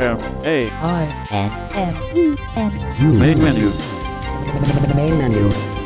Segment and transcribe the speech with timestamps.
[0.00, 3.12] M A I N M E N U.
[3.12, 3.70] main menu.
[4.96, 5.79] Main menu.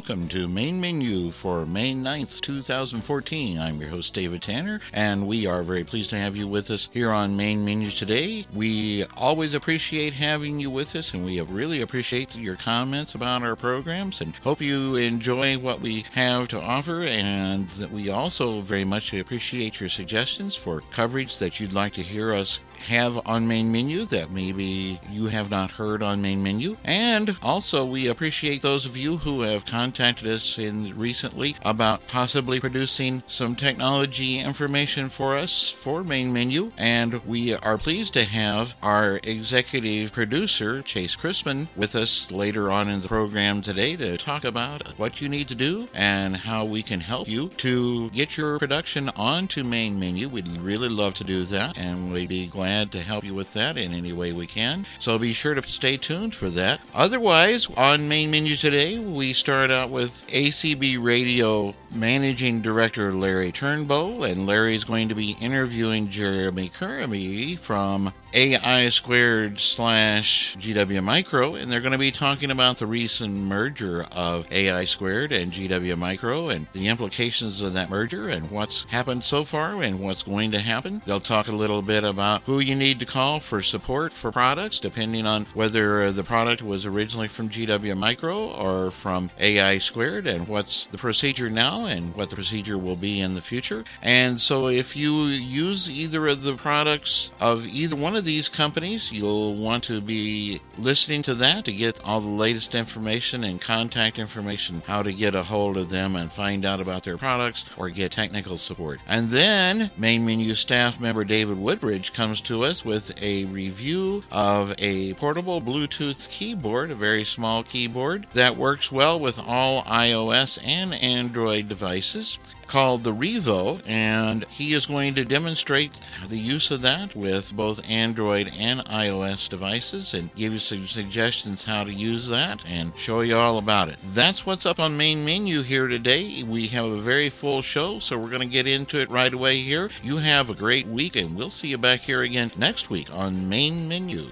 [0.00, 3.58] Welcome to Main Menu for May 9th, 2014.
[3.58, 6.88] I'm your host, David Tanner, and we are very pleased to have you with us
[6.94, 8.46] here on Main Menu today.
[8.54, 13.56] We always appreciate having you with us, and we really appreciate your comments about our
[13.56, 17.02] programs and hope you enjoy what we have to offer.
[17.02, 22.02] And that we also very much appreciate your suggestions for coverage that you'd like to
[22.02, 26.76] hear us have on main menu that maybe you have not heard on main menu.
[26.84, 32.60] And also we appreciate those of you who have contacted us in recently about possibly
[32.60, 36.72] producing some technology information for us for main menu.
[36.76, 42.88] And we are pleased to have our executive producer chase chrisman with us later on
[42.88, 46.82] in the program today to talk about what you need to do and how we
[46.82, 50.28] can help you to get your production onto main menu.
[50.28, 53.76] We'd really love to do that and we'd be glad to help you with that
[53.76, 54.86] in any way we can.
[54.98, 56.80] So be sure to stay tuned for that.
[56.94, 64.24] Otherwise, on main menu today, we start out with ACB Radio Managing Director Larry Turnbull,
[64.24, 71.70] and Larry's going to be interviewing Jeremy Curry from AI squared slash GW Micro, and
[71.70, 76.48] they're going to be talking about the recent merger of AI squared and GW Micro
[76.48, 80.60] and the implications of that merger and what's happened so far and what's going to
[80.60, 81.02] happen.
[81.04, 84.78] They'll talk a little bit about who you need to call for support for products,
[84.78, 90.46] depending on whether the product was originally from GW Micro or from AI squared, and
[90.46, 93.84] what's the procedure now and what the procedure will be in the future.
[94.02, 99.12] And so, if you use either of the products of either one of these companies,
[99.12, 104.18] you'll want to be listening to that to get all the latest information and contact
[104.18, 107.90] information, how to get a hold of them and find out about their products or
[107.90, 109.00] get technical support.
[109.06, 114.74] And then, main menu staff member David Woodbridge comes to us with a review of
[114.78, 120.94] a portable Bluetooth keyboard, a very small keyboard that works well with all iOS and
[120.94, 122.38] Android devices
[122.70, 127.80] called the RIVO, and he is going to demonstrate the use of that with both
[127.90, 133.22] Android and iOS devices and give you some suggestions how to use that and show
[133.22, 133.96] you all about it.
[134.14, 136.44] That's what's up on main menu here today.
[136.44, 139.58] We have a very full show, so we're going to get into it right away
[139.58, 139.90] here.
[140.04, 143.48] You have a great week, and we'll see you back here again next week on
[143.48, 144.28] main menu.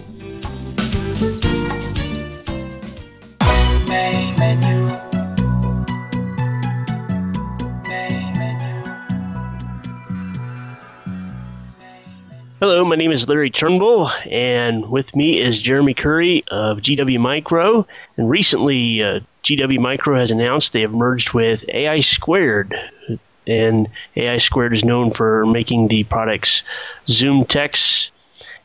[3.88, 5.05] Main menu.
[12.68, 17.86] Hello, my name is Larry Turnbull, and with me is Jeremy Curry of GW Micro.
[18.16, 22.74] And recently, uh, GW Micro has announced they have merged with AI Squared.
[23.46, 26.64] And AI Squared is known for making the products
[27.06, 28.10] Zoom Text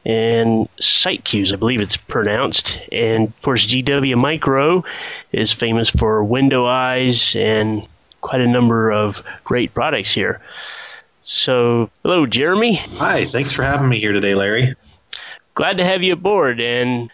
[0.04, 2.82] and Sitecues, I believe it's pronounced.
[2.92, 4.84] And of course, GW Micro
[5.32, 7.88] is famous for Window Eyes and
[8.22, 10.42] quite a number of great products here.
[11.24, 12.76] So, hello, Jeremy.
[12.76, 14.76] Hi, thanks for having me here today, Larry.
[15.54, 16.60] glad to have you aboard.
[16.60, 17.12] And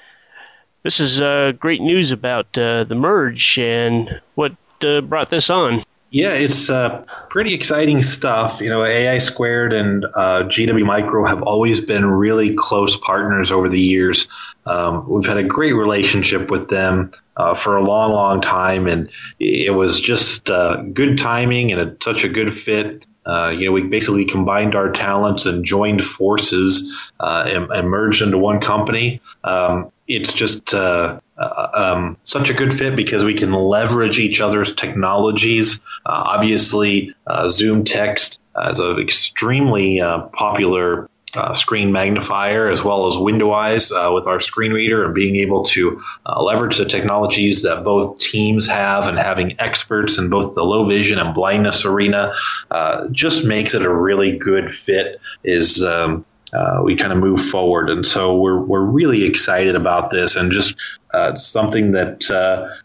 [0.84, 5.84] this is uh, great news about uh, the merge and what uh, brought this on.
[6.10, 8.62] Yeah, it's uh, pretty exciting stuff.
[8.62, 13.68] You know, AI Squared and uh, GW Micro have always been really close partners over
[13.68, 14.30] the years.
[14.66, 19.10] Um, we've had a great relationship with them uh, for a long, long time, and
[19.40, 23.06] it was just uh, good timing and a, such a good fit.
[23.28, 28.38] Uh, you know, we basically combined our talents and joined forces uh, and, merged into
[28.38, 29.22] one company.
[29.44, 34.40] Um, it's just uh, uh, um, such a good fit because we can leverage each
[34.40, 35.80] other's technologies.
[36.06, 38.40] Uh, obviously, uh, Zoom Text
[38.70, 40.00] is an extremely
[40.32, 45.36] popular uh, screen magnifier as well as Window-Eyes uh, with our screen reader and being
[45.36, 50.56] able to uh, leverage the technologies that both teams have and having experts in both
[50.56, 52.34] the low vision and blindness arena
[52.72, 57.44] uh, just makes it a really good fit is um, uh, we kind of move
[57.44, 57.90] forward.
[57.90, 60.76] And so we're, we're really excited about this and just
[61.14, 62.26] uh, something that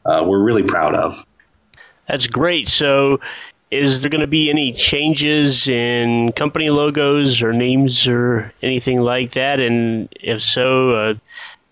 [0.05, 1.15] we're really proud of.
[2.09, 2.67] That's great.
[2.67, 3.21] So
[3.73, 9.33] is there going to be any changes in company logos or names or anything like
[9.33, 9.61] that?
[9.61, 11.15] And if so, uh,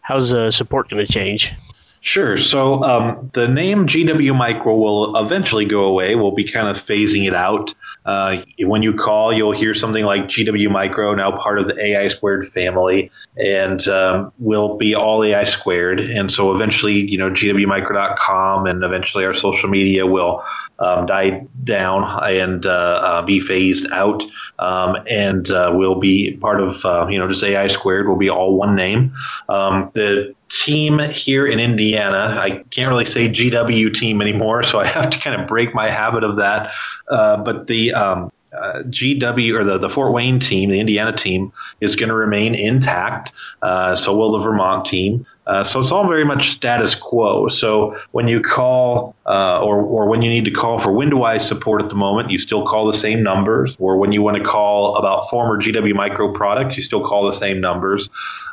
[0.01, 1.53] how's the support going to change?
[2.01, 2.39] Sure.
[2.39, 6.15] So um, the name GW Micro will eventually go away.
[6.15, 7.75] We'll be kind of phasing it out.
[8.05, 12.09] Uh, when you call, you'll hear something like GW Micro, now part of the AI
[12.09, 16.01] Squared family, and um, will be all AI Squared.
[16.01, 20.43] And so eventually, you know, GWMicro.com and eventually our social media will
[20.79, 24.25] um, die down and uh, uh, be phased out.
[24.59, 28.29] Um, and uh, will be part of, uh, you know, just AI Squared will be
[28.29, 29.13] all one name.
[29.49, 32.37] Um, the team here in Indiana.
[32.39, 35.89] I can't really say GW team anymore, so I have to kind of break my
[35.89, 36.73] habit of that.
[37.09, 41.53] Uh, but the um, uh, GW or the, the Fort Wayne team, the Indiana team,
[41.81, 43.33] is going to remain intact.
[43.63, 45.25] Uh, so will the Vermont team.
[45.51, 47.49] Uh, so it's all very much status quo.
[47.49, 51.83] So when you call uh, or, or when you need to call for Window-Eyes support
[51.83, 53.77] at the moment, you still call the same numbers.
[53.81, 57.33] Or when you want to call about former GW Micro products, you still call the
[57.33, 58.09] same numbers.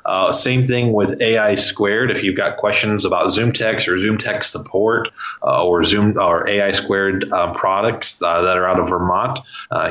[0.06, 2.10] Uh, same thing with AI squared.
[2.10, 5.10] If you've got questions about Zoom Text or Zoom Text support
[5.44, 9.38] uh, or Zoom or AI squared uh, products uh, that are out of Vermont,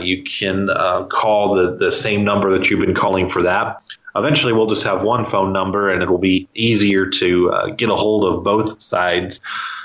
[0.00, 0.69] you can
[1.08, 3.81] call the, the same number that you've been calling for that
[4.18, 7.96] eventually we'll just have one phone number and it'll be easier to uh, get a
[7.96, 9.40] hold of both sides.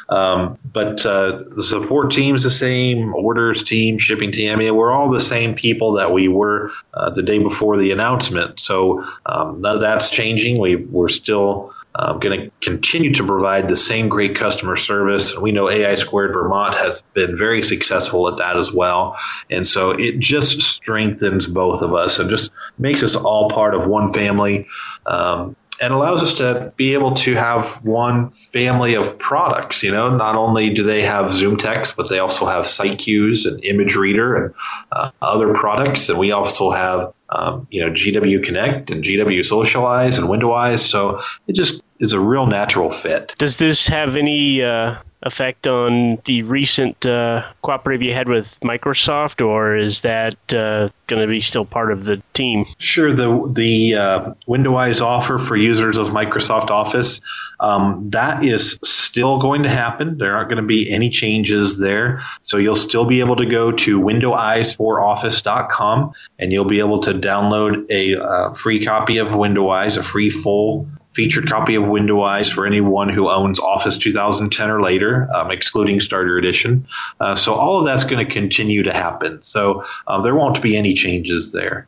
[0.10, 4.52] Um, but uh, the support team's the same, orders team, shipping team.
[4.52, 7.92] I mean, we're all the same people that we were uh, the day before the
[7.92, 8.60] announcement.
[8.60, 10.60] So um, none of that's changing.
[10.60, 15.38] We we're still I'm going to continue to provide the same great customer service.
[15.38, 19.18] We know AI Squared Vermont has been very successful at that as well.
[19.50, 23.88] And so it just strengthens both of us and just makes us all part of
[23.88, 24.68] one family.
[25.06, 29.82] Um, and allows us to be able to have one family of products.
[29.82, 33.64] You know, not only do they have Zoom Text, but they also have Sitecues and
[33.66, 34.54] Image Reader and
[34.92, 36.08] uh, other products.
[36.08, 40.84] And we also have um, you know, GW Connect and GW Socialize and Window-Eyes.
[40.84, 43.36] So it just is a real natural fit.
[43.38, 49.46] Does this have any uh, effect on the recent uh, cooperative you had with Microsoft,
[49.46, 52.66] or is that uh, going to be still part of the team?
[52.80, 53.14] Sure.
[53.14, 57.22] The the uh, Window-Eyes offer for users of Microsoft Office
[57.60, 60.18] um, that is still going to happen.
[60.18, 63.72] There aren't going to be any changes there, so you'll still be able to go
[63.72, 70.04] to Windowize4Office.com and you'll be able to download a uh, free copy of Window-Eyes, a
[70.04, 75.52] free full featured copy of Window-Eyes for anyone who owns Office 2010 or later, um,
[75.52, 76.88] excluding Starter Edition.
[77.20, 79.42] Uh, so all of that's going to continue to happen.
[79.44, 81.88] So uh, there won't be any changes there.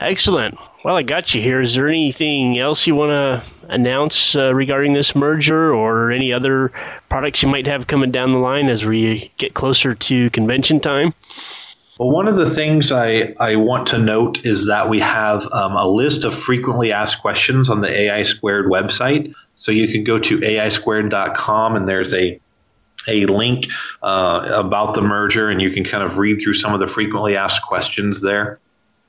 [0.00, 0.56] Excellent.
[0.84, 1.60] Well, I got you here.
[1.60, 6.72] Is there anything else you want to announce uh, regarding this merger or any other
[7.10, 11.14] products you might have coming down the line as we get closer to convention time?
[11.98, 15.76] Well, one of the things I, I want to note is that we have um,
[15.76, 19.34] a list of frequently asked questions on the AI Squared website.
[19.56, 22.40] So you can go to aisquared.com and there's a
[23.06, 23.66] a link
[24.02, 27.36] uh, about the merger, and you can kind of read through some of the frequently
[27.36, 28.58] asked questions there.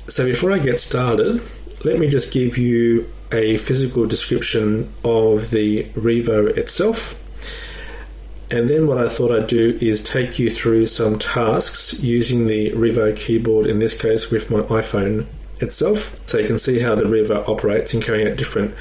[0.06, 1.42] So before I get started,
[1.82, 7.20] let me just give you a physical description of the RIVO itself.
[8.48, 12.70] And then what I thought I'd do is take you through some tasks using the
[12.72, 15.26] RIVO keyboard, in this case with my iPhone
[15.60, 16.18] itself.
[16.26, 18.74] So you can see how the RIVO operates in carrying out different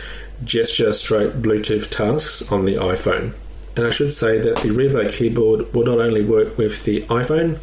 [0.43, 3.33] gesture stroke Bluetooth tasks on the iPhone.
[3.75, 7.59] And I should say that the RIVO keyboard will not only work with the iPhone,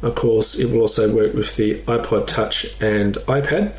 [0.00, 3.74] of course, it will also work with the iPod Touch and iPad.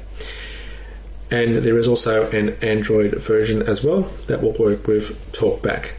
[1.32, 5.92] And there is also an Android version as well that will work with TalkBack.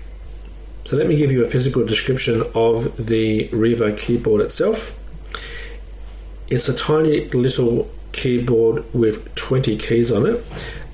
[0.84, 4.98] So let me give you a physical description of the RIVO keyboard itself.
[6.48, 10.44] It's a tiny little keyboard with 20 keys on it,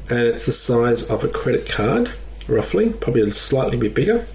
[0.09, 2.12] and it's the size of a credit card,
[2.47, 4.26] roughly, probably a slightly bit bigger.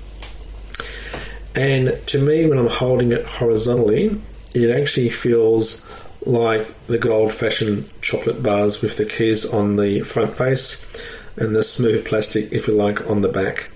[1.55, 4.21] And to me, when I'm holding it horizontally,
[4.53, 5.88] it actually feels
[6.25, 10.85] like the good old fashioned chocolate bars with the keys on the front face
[11.38, 13.69] and the smooth plastic, if you like, on the back.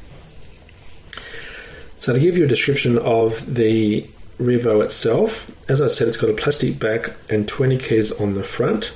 [1.99, 4.07] So, to give you a description of the
[4.39, 8.43] RIVO itself, as I said, it's got a plastic back and 20 keys on the
[8.43, 8.93] front.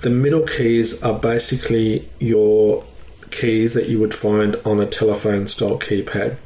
[0.00, 2.82] The middle keys are basically your
[3.30, 6.38] keys that you would find on a telephone style keypad.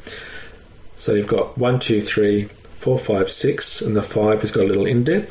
[0.95, 4.69] So you've got 1, 2, 3, 4, 5, 6, and the 5 has got a
[4.69, 5.31] little indent.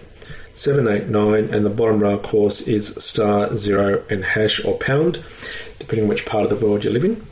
[0.56, 4.76] 7, 8, 9, and the bottom row, of course, is star, 0, and hash or
[4.80, 5.24] pound,
[5.78, 7.24] depending on which part of the world you live in.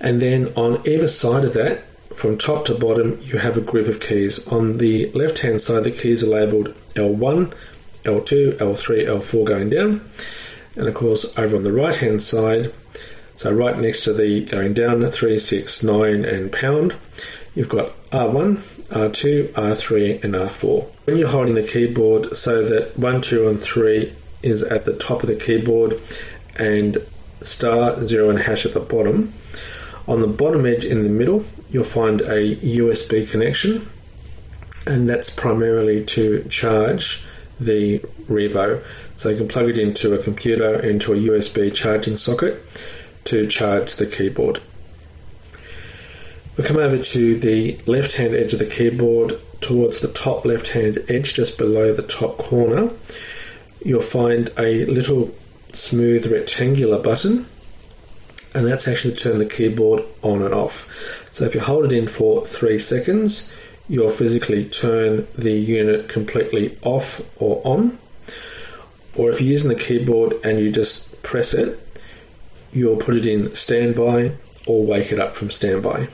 [0.00, 1.84] And then on either side of that,
[2.14, 4.46] from top to bottom, you have a group of keys.
[4.48, 7.52] On the left hand side, the keys are labeled L1,
[8.04, 10.08] L2, L3, L4 going down.
[10.76, 12.72] And of course, over on the right hand side,
[13.34, 16.94] so right next to the going down 3, 6, 9, and pound,
[17.54, 20.88] you've got R1, R2, R3, and R4.
[21.04, 25.22] When you're holding the keyboard so that 1, 2, and 3 is at the top
[25.22, 26.00] of the keyboard
[26.56, 26.98] and
[27.42, 29.34] star, 0, and hash at the bottom,
[30.08, 33.88] on the bottom edge in the middle, you'll find a USB connection,
[34.86, 37.26] and that's primarily to charge
[37.58, 37.98] the
[38.28, 38.82] RIVO.
[39.16, 42.62] So you can plug it into a computer, into a USB charging socket
[43.24, 44.60] to charge the keyboard.
[46.56, 50.68] We come over to the left hand edge of the keyboard towards the top left
[50.68, 52.90] hand edge, just below the top corner.
[53.84, 55.34] You'll find a little
[55.72, 57.46] smooth rectangular button
[58.56, 60.88] and that's actually to turn the keyboard on and off.
[61.30, 63.52] So if you hold it in for three seconds,
[63.86, 67.98] you'll physically turn the unit completely off or on.
[69.14, 71.78] Or if you're using the keyboard and you just press it,
[72.72, 74.32] you'll put it in standby
[74.66, 76.08] or wake it up from standby.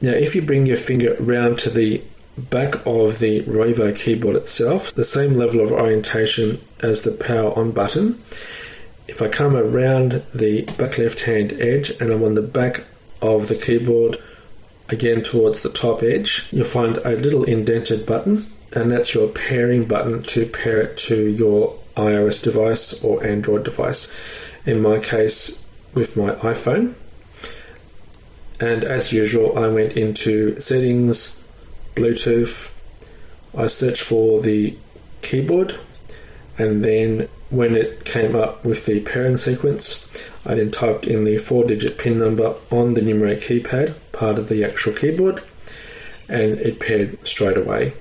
[0.00, 2.02] Now, if you bring your finger round to the
[2.38, 7.72] back of the RIVO keyboard itself, the same level of orientation as the power on
[7.72, 8.22] button.
[9.08, 12.84] If I come around the back left hand edge and I'm on the back
[13.22, 14.18] of the keyboard
[14.88, 19.86] again towards the top edge, you'll find a little indented button, and that's your pairing
[19.86, 24.12] button to pair it to your iOS device or Android device.
[24.66, 25.64] In my case,
[25.94, 26.94] with my iPhone.
[28.60, 31.42] And as usual, I went into settings,
[31.94, 32.70] Bluetooth.
[33.56, 34.76] I searched for the
[35.22, 35.76] keyboard
[36.58, 40.08] and then when it came up with the pairing sequence,
[40.46, 44.48] I then typed in the four digit pin number on the numeric keypad, part of
[44.48, 45.42] the actual keyboard,
[46.28, 47.94] and it paired straight away.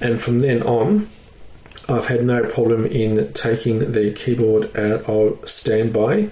[0.00, 1.08] And from then on,
[1.88, 6.30] I've had no problem in taking the keyboard out of standby,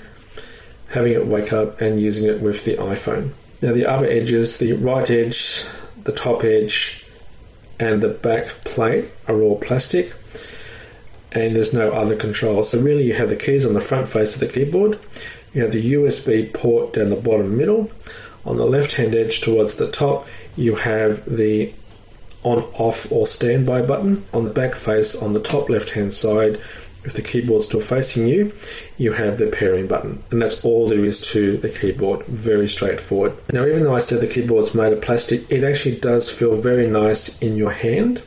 [0.88, 3.32] having it wake up, and using it with the iPhone.
[3.62, 5.64] Now, the other edges, the right edge,
[6.02, 7.06] the top edge,
[7.78, 10.12] and the back plate are all plastic,
[11.34, 12.70] and there's no other controls.
[12.70, 14.98] So, really, you have the keys on the front face of the keyboard,
[15.52, 17.90] you have the USB port down the bottom middle.
[18.44, 20.26] On the left hand edge towards the top,
[20.56, 21.72] you have the
[22.42, 24.24] on, off, or standby button.
[24.34, 26.60] On the back face on the top left hand side,
[27.04, 28.52] if the keyboard's still facing you,
[28.96, 30.22] you have the pairing button.
[30.30, 32.26] And that's all there is to the keyboard.
[32.26, 33.36] Very straightforward.
[33.52, 36.86] Now, even though I said the keyboard's made of plastic, it actually does feel very
[36.86, 38.22] nice in your hand.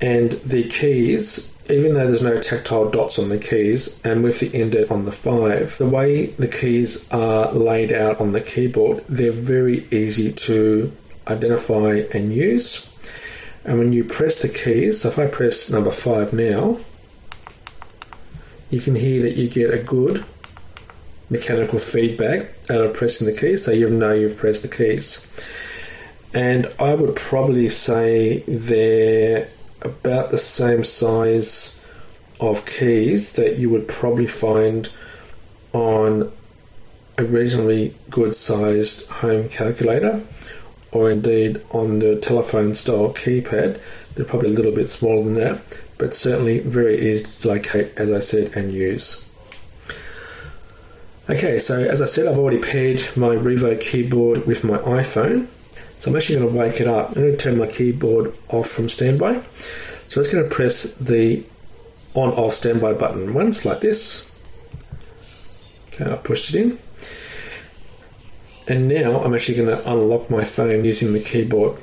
[0.00, 4.54] And the keys, even though there's no tactile dots on the keys, and with the
[4.54, 9.32] indent on the 5, the way the keys are laid out on the keyboard, they're
[9.32, 10.92] very easy to
[11.26, 12.92] identify and use.
[13.64, 16.78] And when you press the keys, so if I press number 5 now,
[18.70, 20.24] you can hear that you get a good
[21.30, 25.26] mechanical feedback out of pressing the keys, so you know you've pressed the keys.
[26.34, 29.48] And I would probably say they're
[29.84, 31.84] about the same size
[32.40, 34.90] of keys that you would probably find
[35.72, 36.32] on
[37.18, 40.24] a reasonably good sized home calculator
[40.90, 43.80] or indeed on the telephone style keypad.
[44.14, 45.62] They're probably a little bit smaller than that,
[45.98, 49.28] but certainly very easy to locate, as I said, and use.
[51.30, 55.46] Okay, so as I said, I've already paired my RIVO keyboard with my iPhone.
[56.02, 57.10] So I'm actually going to wake it up.
[57.10, 59.34] I'm going to turn my keyboard off from standby.
[59.34, 59.40] So
[60.20, 61.44] I'm just going to press the
[62.14, 64.26] on off standby button once, like this.
[65.92, 66.78] Okay, I've pushed it in.
[68.66, 71.78] And now I'm actually going to unlock my phone using the keyboard.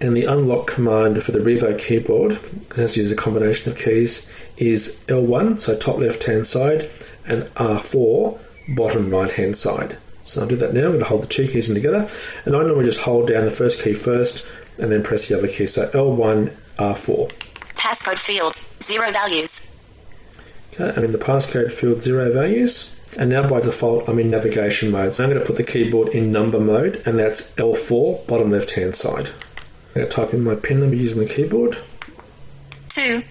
[0.00, 2.38] And the unlock command for the RIVO keyboard,
[2.76, 6.88] it use a combination of keys, is L1, so top left hand side,
[7.26, 9.98] and R4, bottom right hand side.
[10.30, 10.82] So I'll do that now.
[10.82, 12.08] I'm going to hold the two keys in together.
[12.44, 14.46] And I normally just hold down the first key first
[14.78, 15.66] and then press the other key.
[15.66, 17.32] So L1, R4.
[17.74, 19.76] Passcode field, zero values.
[20.72, 22.96] Okay, I'm in the passcode field zero values.
[23.18, 25.16] And now by default, I'm in navigation mode.
[25.16, 28.70] So I'm going to put the keyboard in number mode, and that's L4, bottom left
[28.70, 29.30] hand side.
[29.30, 31.76] I'm going to type in my pin number using the keyboard.
[32.88, 33.24] Two.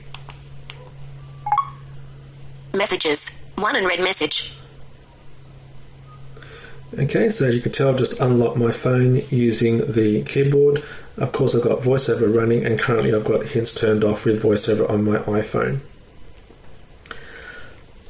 [2.74, 3.50] Messages.
[3.56, 4.59] One unread message.
[6.98, 10.84] Okay, so as you can tell, I've just unlocked my phone using the keyboard.
[11.18, 14.90] Of course, I've got VoiceOver running, and currently I've got hints turned off with VoiceOver
[14.90, 15.82] on my iPhone.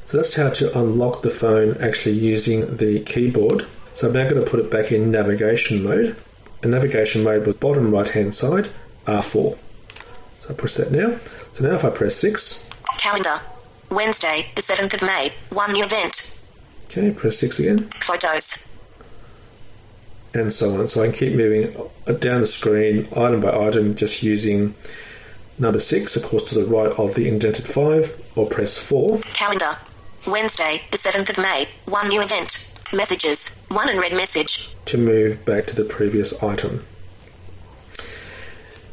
[0.06, 3.68] So that's how to unlock the phone actually using the keyboard.
[3.94, 6.16] So I'm now going to put it back in navigation mode.
[6.64, 8.70] And navigation mode was bottom right hand side,
[9.06, 9.58] R4.
[10.40, 11.20] So I push that now.
[11.52, 13.42] So now if I press 6, Calendar.
[13.92, 15.32] Wednesday, the 7th of May.
[15.52, 16.39] One new event.
[16.90, 18.74] Okay, press 6 again, Photos.
[20.34, 20.88] and so on.
[20.88, 21.74] So I can keep moving
[22.20, 24.76] down the screen item by item just using
[25.58, 29.20] number 6, of course, to the right of the indented 5, or press 4.
[29.34, 29.78] Calendar.
[30.28, 31.68] Wednesday, the 7th of May.
[31.88, 32.74] One new event.
[32.94, 33.64] Messages.
[33.70, 34.76] One unread message.
[34.86, 36.84] to move back to the previous item.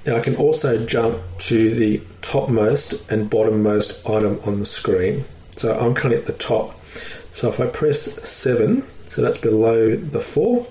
[0.04, 5.24] Now I can also jump to the topmost and bottommost item on the screen.
[5.56, 6.78] So I'm currently at the top.
[7.36, 10.66] So if I press 7, so that's below the 4,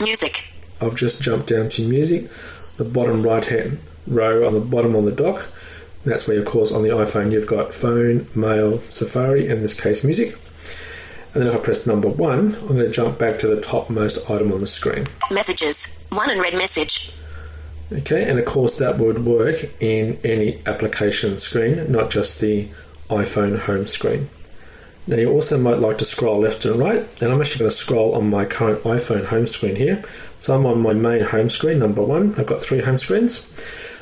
[0.00, 0.50] Music.
[0.80, 2.28] I've just jumped down to music,
[2.76, 5.46] the bottom right hand row on the bottom on the dock.
[6.04, 10.02] That's where, of course, on the iPhone you've got phone, mail, Safari, in this case
[10.02, 10.36] music.
[11.34, 14.28] And then if I press number one, I'm going to jump back to the topmost
[14.28, 15.06] item on the screen.
[15.30, 16.04] Messages.
[16.10, 17.12] One unread message.
[17.92, 22.68] Okay, and of course that would work in any application screen, not just the
[23.08, 24.30] iPhone home screen.
[25.08, 27.76] Now you also might like to scroll left and right, and I'm actually going to
[27.76, 30.04] scroll on my current iPhone home screen here.
[30.38, 32.34] So I'm on my main home screen, number one.
[32.34, 33.50] I've got three home screens.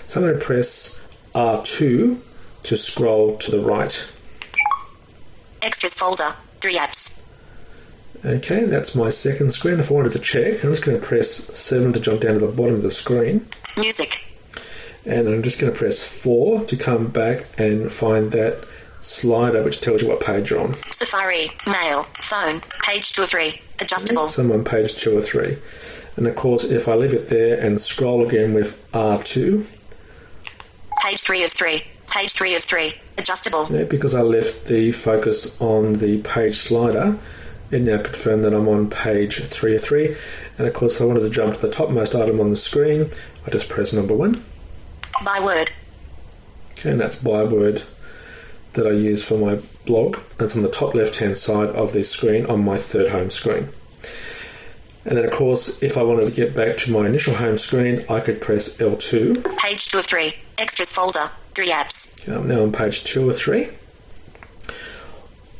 [0.09, 2.21] So I'm going to press R2
[2.65, 4.13] to scroll to the right.
[5.63, 6.35] Extras folder.
[6.61, 7.23] Three apps.
[8.25, 9.79] Okay, that's my second screen.
[9.79, 12.41] If I wanted to check, I'm just going to press 7 to jump down to
[12.41, 13.47] the bottom of the screen.
[13.77, 14.27] Music.
[15.05, 18.67] and I'm just going to press 4 to come back and find that
[19.01, 20.75] slider which tells you what page you're on.
[20.91, 21.51] Safari.
[21.67, 22.05] Mail.
[22.21, 22.61] Phone.
[22.83, 23.61] Page two or three.
[23.81, 24.29] Adjustable.
[24.29, 25.59] So I'm on page 2 or 3.
[26.17, 29.67] And of course, if I leave it there and scroll again with R2,
[31.03, 31.85] Page three of three.
[32.11, 32.95] Page 3 of 3.
[33.19, 33.67] Adjustable.
[33.71, 37.19] Yeah, because I left the focus on the page slider,
[37.71, 40.17] it now confirmed that I'm on page 3 of 3.
[40.57, 43.11] And of course, I wanted to jump to the topmost item on the screen.
[43.47, 44.43] I just press number 1.
[45.25, 45.71] By word.
[46.73, 47.83] Okay, and that's byword
[48.77, 50.19] that I use for my blog.
[50.39, 53.69] That's on the top left hand side of the screen on my third home screen.
[55.05, 58.05] And then, of course, if I wanted to get back to my initial home screen,
[58.11, 59.57] I could press L2.
[59.59, 60.35] Page 2 of 3.
[60.59, 61.31] Extras folder.
[61.55, 62.21] 3 apps.
[62.21, 63.69] Okay, I'm now on page 2 or 3.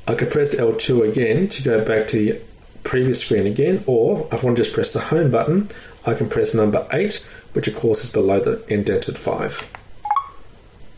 [0.09, 2.41] I could press L2 again to go back to the
[2.83, 5.69] previous screen again, or if I want to just press the home button,
[6.05, 9.73] I can press number 8, which of course is below the indented 5.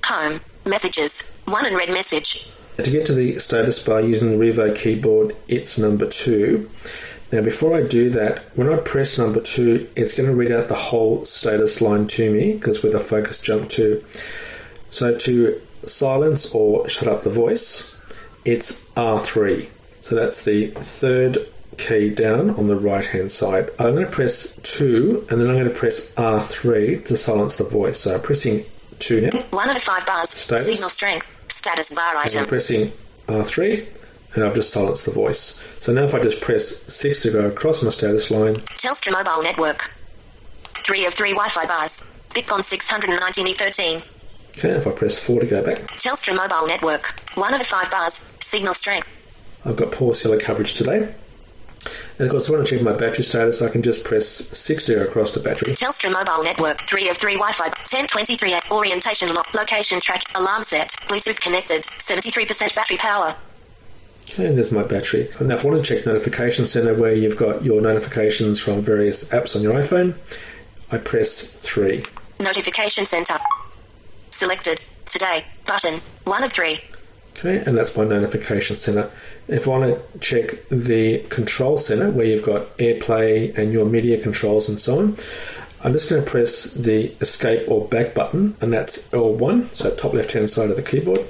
[0.05, 0.41] Home.
[0.67, 1.39] Messages.
[1.47, 2.51] 1 and red message.
[2.77, 6.71] To get to the status bar using the RIVO keyboard, it's number 2.
[7.33, 10.69] Now, before I do that, when I press number 2, it's going to read out
[10.69, 14.03] the whole status line to me because where the focus jump to.
[14.91, 17.99] So, to silence or shut up the voice,
[18.45, 19.69] it's R3.
[20.01, 23.71] So, that's the third key down on the right hand side.
[23.79, 27.65] I'm going to press 2 and then I'm going to press R3 to silence the
[27.65, 28.01] voice.
[28.01, 28.65] So, I'm pressing
[28.99, 29.29] 2 now.
[29.29, 30.31] Mm, 1 of the 5 bars.
[30.31, 30.67] Status.
[30.67, 31.27] Signal strength.
[31.49, 32.41] Status bar item.
[32.43, 32.93] I'm pressing
[33.27, 33.87] R3
[34.35, 35.63] and I've just silenced the voice.
[35.81, 39.43] So now if I just press 6 to go across my status line, Telstra mobile
[39.43, 39.93] network.
[40.85, 42.23] 3 of 3 Wi Fi bars.
[42.31, 44.05] Bitcon 619 E13.
[44.51, 47.19] okay, if I press 4 to go back, Telstra mobile network.
[47.35, 48.37] 1 of the 5 bars.
[48.41, 49.09] Signal strength.
[49.65, 51.15] I've got poor cellular coverage today.
[52.19, 55.31] And of course, I check my battery status, I can just press 6 to across
[55.33, 55.73] the battery.
[55.75, 56.81] Telstra mobile network.
[56.83, 57.69] 3 of 3 Wi Fi.
[57.69, 59.53] 1023 at orientation lock.
[59.55, 60.23] Location track.
[60.35, 60.91] Alarm set.
[61.09, 61.83] Bluetooth connected.
[61.85, 63.35] 73% battery power.
[64.31, 65.31] Okay, and there's my battery.
[65.39, 68.83] And now if I want to check Notification Center where you've got your notifications from
[68.83, 70.15] various apps on your iPhone,
[70.91, 72.05] I press 3.
[72.41, 73.35] Notification center.
[74.31, 74.81] Selected.
[75.07, 75.45] Today.
[75.67, 76.01] Button.
[76.25, 76.79] 1 of 3.
[77.39, 79.11] Okay, and that's my notification center.
[79.47, 84.21] If I want to check the control center where you've got AirPlay and your media
[84.21, 85.17] controls and so on,
[85.83, 90.15] I'm just going to press the escape or back button, and that's L1, so top
[90.15, 91.21] left hand side of the keyboard.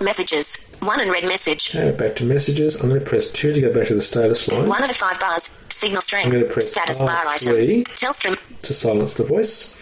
[0.00, 0.74] Messages.
[0.80, 1.76] 1 and red message.
[1.76, 2.80] Okay, back to messages.
[2.80, 4.94] I'm going to press 2 to go back to the status line 1 of the
[4.94, 5.64] 5 bars.
[5.78, 6.26] Signal strength.
[6.26, 7.54] I'm gonna press Status bar item.
[7.54, 8.60] R3.
[8.62, 9.76] To silence the voice.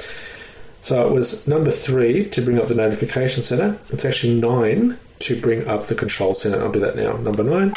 [0.87, 3.77] So it was number 3 to bring up the notification center.
[3.88, 6.62] It's actually 9 to bring up the control center.
[6.62, 7.16] I'll do that now.
[7.16, 7.72] Number 9.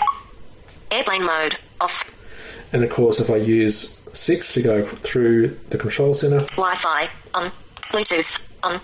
[0.92, 1.58] Airplane mode.
[1.82, 2.16] Off.
[2.72, 7.10] And of course, if I use 6 to go through the control center, Wi Fi.
[7.34, 7.52] On.
[7.92, 8.48] Bluetooth.
[8.62, 8.80] On.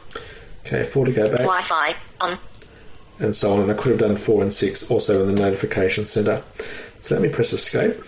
[0.65, 1.41] okay, 4 to go back.
[1.41, 1.93] Wi Fi.
[2.21, 2.39] On.
[3.19, 3.59] and so on.
[3.59, 6.41] And I could have done four and six also in the notification center.
[6.99, 8.03] So let me press escape.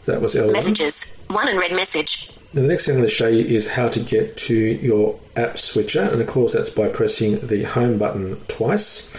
[0.00, 0.52] So that was L1.
[0.52, 1.22] Messages.
[1.28, 2.32] 1 and red message.
[2.52, 5.20] Now the next thing I'm going to show you is how to get to your
[5.36, 9.12] app switcher, and of course that's by pressing the home button twice.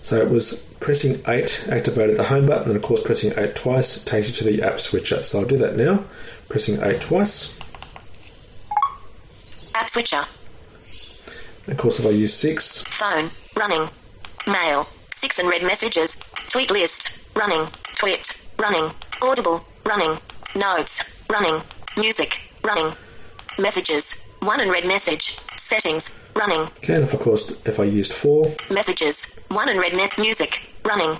[0.00, 4.02] So it was pressing 8 activated the home button, and of course pressing 8 twice
[4.04, 5.22] takes you to the app switcher.
[5.22, 6.04] So I'll do that now,
[6.48, 7.56] pressing 8 twice.
[9.74, 10.22] App switcher.
[11.66, 13.30] And of course if I use 6, Phone.
[13.56, 13.88] Running.
[14.46, 14.88] Mail.
[15.12, 16.20] 6 and red messages.
[16.50, 17.28] Tweet list.
[17.36, 17.66] Running.
[17.94, 18.50] Tweet.
[18.58, 18.90] Running.
[19.22, 19.64] Audible.
[19.86, 20.18] Running.
[20.56, 21.22] Notes.
[21.30, 21.62] Running.
[21.96, 22.40] Music.
[22.64, 22.94] Running.
[23.58, 24.32] Messages.
[24.40, 25.38] 1 and red message.
[25.56, 26.28] Settings.
[26.34, 26.60] Running.
[26.60, 29.40] okay, and if of course if I used 4, Messages.
[29.48, 30.68] 1 and red net music.
[30.84, 31.16] Running.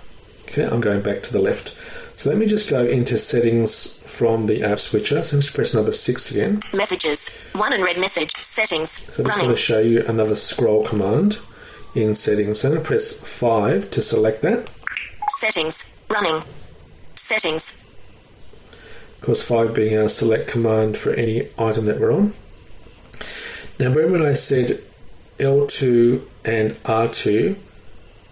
[0.49, 1.75] Okay, I'm going back to the left.
[2.17, 5.23] So let me just go into settings from the app switcher.
[5.25, 6.61] So I'm just press number six again.
[6.75, 7.41] Messages.
[7.55, 8.33] 1 and red message.
[8.33, 8.91] Settings.
[8.91, 11.39] So I just want to show you another scroll command
[11.95, 12.61] in settings.
[12.61, 14.69] So I'm going to press five to select that.
[15.37, 16.03] Settings.
[16.11, 16.43] Running.
[17.15, 17.94] Settings.
[19.25, 22.35] Course, five being our select command for any item that we're on.
[23.79, 24.83] Now, remember when I said
[25.39, 27.57] L2 and R2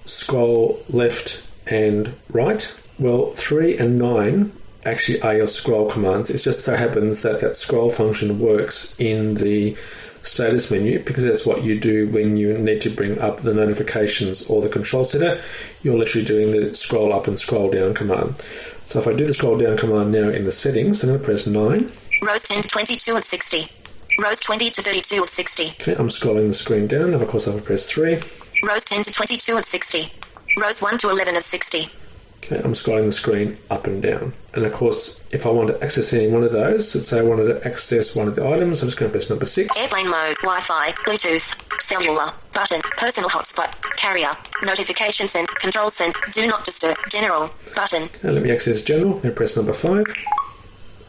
[0.04, 2.78] scroll left and right?
[2.98, 4.52] Well, 3 and 9
[4.84, 6.28] actually are your scroll commands.
[6.28, 9.76] It just so happens that that scroll function works in the
[10.22, 14.46] status menu because that's what you do when you need to bring up the notifications
[14.46, 15.40] or the control center.
[15.82, 18.34] You're literally doing the scroll up and scroll down command.
[18.86, 21.24] So if I do the scroll down command now in the settings, I'm going to
[21.24, 21.90] press 9.
[22.22, 23.66] Rows 10 to 22 of 60.
[24.22, 25.64] Rows 20 to 32 of 60.
[25.80, 27.14] Okay, I'm scrolling the screen down.
[27.14, 28.20] And of course, I will press 3.
[28.64, 30.06] Rows 10 to 22 of 60.
[30.60, 31.86] Rows 1 to 11 of 60.
[32.44, 34.32] Okay, I'm scrolling the screen up and down.
[34.52, 37.22] And of course, if I want to access any one of those, let's say I
[37.22, 39.76] wanted to access one of the items, I'm just going to press number 6.
[39.76, 46.46] Airplane mode, Wi Fi, Bluetooth, cellular, button, personal hotspot, carrier, notification send, control send, do
[46.48, 49.20] not disturb, general, button, Now let me access general.
[49.20, 50.04] To press number 5.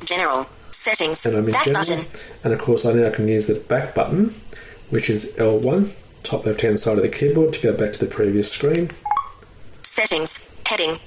[0.05, 1.83] general, settings, And I'm in back general.
[1.83, 2.05] button,
[2.43, 4.35] And of course, I now can use the back button,
[4.91, 5.91] which is L1.
[6.21, 8.91] top left hand side of the keyboard to go back to the previous screen.
[9.81, 10.55] Settings.
[10.65, 10.99] Heading.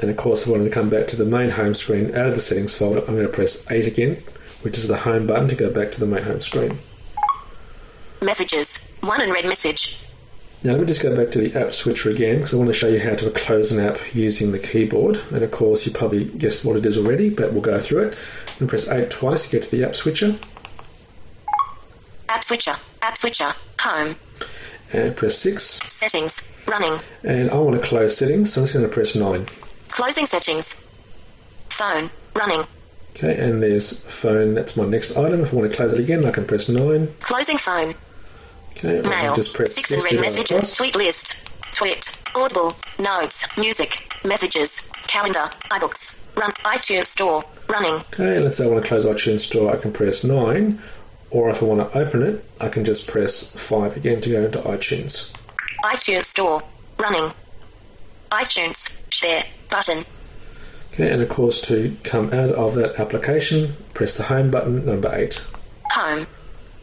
[0.00, 2.26] And of course, if I wanted to come back to the main home screen out
[2.26, 4.22] of the settings folder, I'm going to press 8 again,
[4.62, 6.78] which is the home button to go back to the main home screen.
[8.22, 8.96] Messages.
[9.02, 10.02] One unread message.
[10.62, 12.74] Now let me just go back to the app switcher again because I want to
[12.74, 15.20] show you how to close an app using the keyboard.
[15.32, 18.18] And of course, you probably guessed what it is already, but we'll go through it.
[18.58, 20.38] And press 8 twice to get to the app switcher.
[22.28, 22.74] App switcher.
[23.02, 23.50] App switcher.
[23.80, 24.16] Home.
[24.92, 25.64] And press 6.
[25.64, 26.58] Settings.
[26.66, 27.00] Running.
[27.24, 29.46] And I want to close settings, so I'm just going to press 9.
[29.90, 30.92] Closing settings.
[31.70, 32.10] Phone.
[32.34, 32.64] Running.
[33.16, 35.40] Okay, and there's phone, that's my next item.
[35.42, 37.12] If I want to close it again, I can press 9.
[37.20, 37.94] Closing phone.
[38.72, 39.10] Okay, I Mail.
[39.10, 40.76] can just press Six and to read messages.
[40.76, 41.48] Tweet list.
[41.74, 42.22] Tweet.
[42.34, 42.74] Audible.
[42.98, 43.58] Notes.
[43.58, 44.06] Music.
[44.24, 44.90] Messages.
[45.06, 45.50] Calendar.
[45.70, 46.26] iBooks.
[46.38, 46.50] Run.
[46.52, 47.44] iTunes Store.
[47.68, 47.94] Running.
[48.14, 50.80] Okay, let's say I want to close iTunes Store, I can press 9.
[51.30, 54.44] Or if I want to open it, I can just press 5 again to go
[54.44, 55.32] into iTunes.
[55.84, 56.62] iTunes Store.
[56.98, 57.30] Running.
[58.30, 59.04] iTunes.
[59.12, 59.42] Share.
[59.70, 60.04] Button.
[60.92, 65.14] Okay, and of course, to come out of that application, press the home button, number
[65.14, 65.42] 8.
[65.92, 66.26] Home.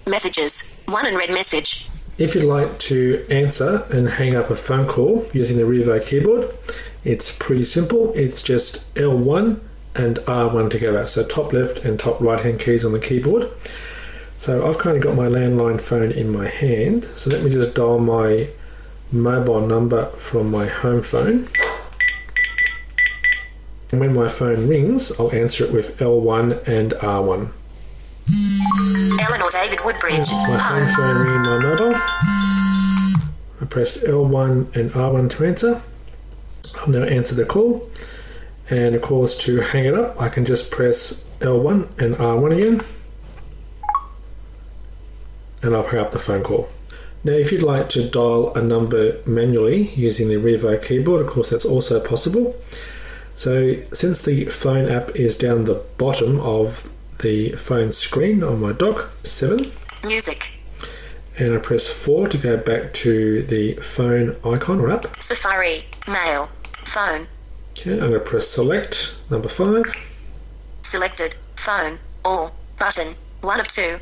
[0.08, 0.82] Messages.
[0.86, 1.90] One unread message.
[2.18, 6.50] If you'd like to answer and hang up a phone call using the RIVO keyboard,
[7.04, 8.14] it's pretty simple.
[8.14, 9.60] It's just L1
[9.94, 13.52] and R1 together, so top left and top right hand keys on the keyboard.
[14.36, 17.76] So I've kind of got my landline phone in my hand, so let me just
[17.76, 18.50] dial my
[19.12, 21.48] mobile number from my home phone.
[23.92, 27.52] And when my phone rings, I'll answer it with L1 and R1.
[29.22, 30.20] Eleanor David Woodbridge.
[30.20, 31.96] It's my home phone ringing my mobile.
[31.96, 35.82] I pressed L1 and R1 to answer.
[36.82, 37.90] I'll now answer the call.
[38.70, 42.82] And of course, to hang it up, I can just press L1 and R1 again.
[45.64, 46.68] And I'll hang up the phone call.
[47.24, 51.50] Now, if you'd like to dial a number manually using the RIVO keyboard, of course,
[51.50, 52.56] that's also possible.
[53.38, 58.72] So, since the phone app is down the bottom of the phone screen on my
[58.72, 59.72] dock, 7,
[60.04, 60.52] Music.
[61.38, 65.16] and I press 4 to go back to the phone icon or app.
[65.22, 65.86] Safari.
[66.08, 66.50] Mail.
[66.86, 67.28] Phone.
[67.78, 69.84] Okay, I'm going to press select, number 5,
[70.82, 71.36] Selected.
[71.58, 72.00] Phone.
[72.26, 72.56] All.
[72.80, 73.14] Button.
[73.42, 74.00] One of two.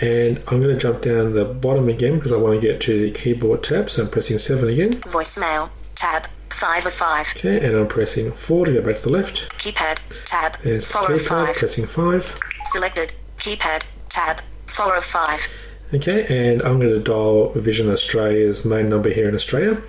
[0.00, 3.00] and I'm going to jump down the bottom again because I want to get to
[3.00, 4.94] the keyboard tab, so I'm pressing 7 again.
[5.00, 5.70] Voicemail.
[5.94, 6.26] Tab.
[6.54, 7.32] Five of five.
[7.36, 9.52] Okay, and I'm pressing 4 to go back to the left.
[9.58, 9.98] Keypad.
[10.24, 10.56] Tab.
[10.62, 11.56] There's the Four of keypad, five.
[11.56, 12.38] pressing 5.
[12.66, 13.12] Selected.
[13.38, 13.82] Keypad.
[14.08, 14.40] Tab.
[14.66, 15.48] Four of five.
[15.92, 19.82] Okay, and I'm going to dial Vision Australia's main number here in Australia.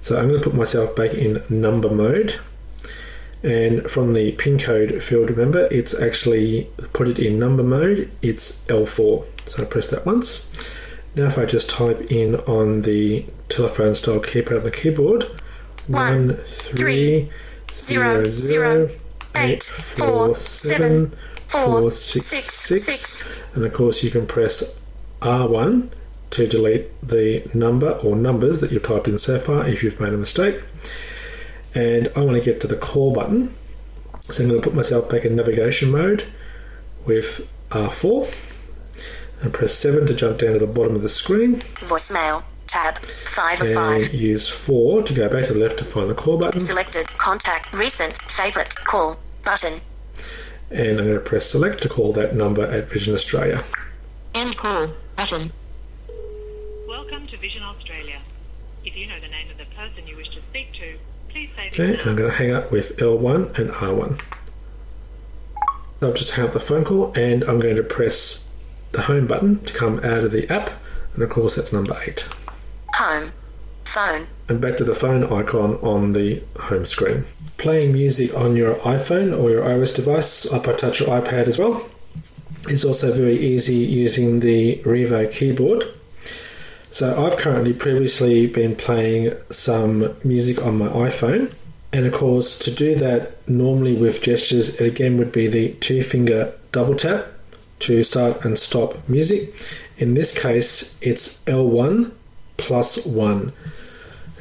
[0.00, 2.38] So I'm going to put myself back in number mode.
[3.42, 8.64] And from the pin code field, remember, it's actually put it in number mode, it's
[8.66, 9.24] L4.
[9.46, 10.50] So I press that once.
[11.16, 15.26] Now, if I just type in on the telephone style keypad on the keyboard,
[15.88, 17.30] One, one, three,
[17.70, 18.90] zero, zero, zero, zero,
[19.34, 21.18] eight, eight, four, four, seven, seven,
[21.48, 22.84] four, four, six, six, six.
[22.84, 23.34] six.
[23.54, 24.80] And of course, you can press
[25.20, 25.90] R1
[26.30, 30.12] to delete the number or numbers that you've typed in so far if you've made
[30.12, 30.62] a mistake.
[31.74, 33.54] And I want to get to the call button.
[34.20, 36.24] So I'm going to put myself back in navigation mode
[37.04, 38.32] with R4
[39.42, 42.42] and press 7 to jump down to the bottom of the screen Voicemail.
[42.66, 42.98] Tab.
[43.24, 44.04] Five of five.
[44.04, 46.60] and use 4 to go back to the left to find the call button.
[46.60, 47.06] Selected.
[47.18, 47.72] Contact.
[47.72, 48.16] Recent.
[48.22, 48.76] Favorites.
[48.76, 49.16] Call.
[49.44, 49.80] Button.
[50.70, 53.62] And I'm going to press select to call that number at Vision Australia.
[54.34, 54.88] End call.
[55.16, 55.52] Button.
[56.88, 58.18] Welcome to Vision Australia.
[58.84, 60.98] If you know the name of the person you wish to speak to,
[61.28, 64.20] please say Okay, this and I'm going to hang up with L1 and R1.
[66.00, 68.46] So I'll just hang up the phone call and I'm going to press
[68.92, 70.70] the home button to come out of the app.
[71.14, 72.28] And of course, that's number 8.
[72.96, 73.30] Home.
[73.84, 74.26] Phone.
[74.48, 77.26] And back to the phone icon on the home screen.
[77.58, 81.86] Playing music on your iPhone or your iOS device, iPod Touch or iPad as well,
[82.70, 85.84] is also very easy using the RIVO keyboard.
[86.90, 91.54] So I've currently previously been playing some music on my iPhone.
[91.92, 96.02] And of course, to do that normally with gestures, it again would be the two
[96.02, 97.26] finger double tap
[97.80, 99.54] to start and stop music.
[99.98, 102.12] In this case, it's L1
[102.56, 103.52] plus 1.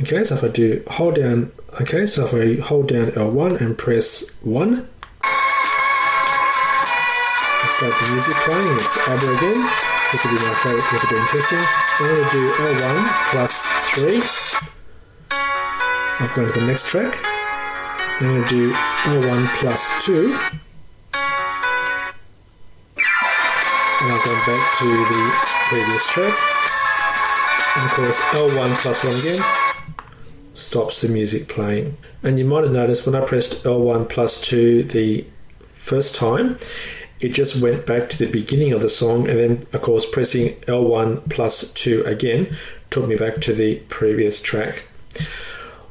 [0.02, 1.52] Okay, so if I do hold down,
[1.82, 4.88] okay, so if I hold down L1 and press 1,
[7.62, 9.62] I start the music playing, it's ABBA again.
[10.12, 11.64] This will be my favourite method of testing.
[12.00, 12.98] I'm going to do L1
[13.32, 13.54] plus
[13.96, 14.20] 3.
[16.18, 17.14] I've gone to the next track.
[18.22, 20.38] I'm going to do L1 plus 2.
[24.02, 25.22] And I've gone back to the
[25.70, 26.55] previous track.
[27.76, 29.76] And of course, L1 plus 1 again
[30.54, 31.98] stops the music playing.
[32.24, 35.26] And you might have noticed when I pressed L1 plus 2 the
[35.76, 36.58] first time,
[37.20, 40.56] it just went back to the beginning of the song, and then, of course, pressing
[40.62, 42.56] L1 plus 2 again
[42.90, 44.86] took me back to the previous track.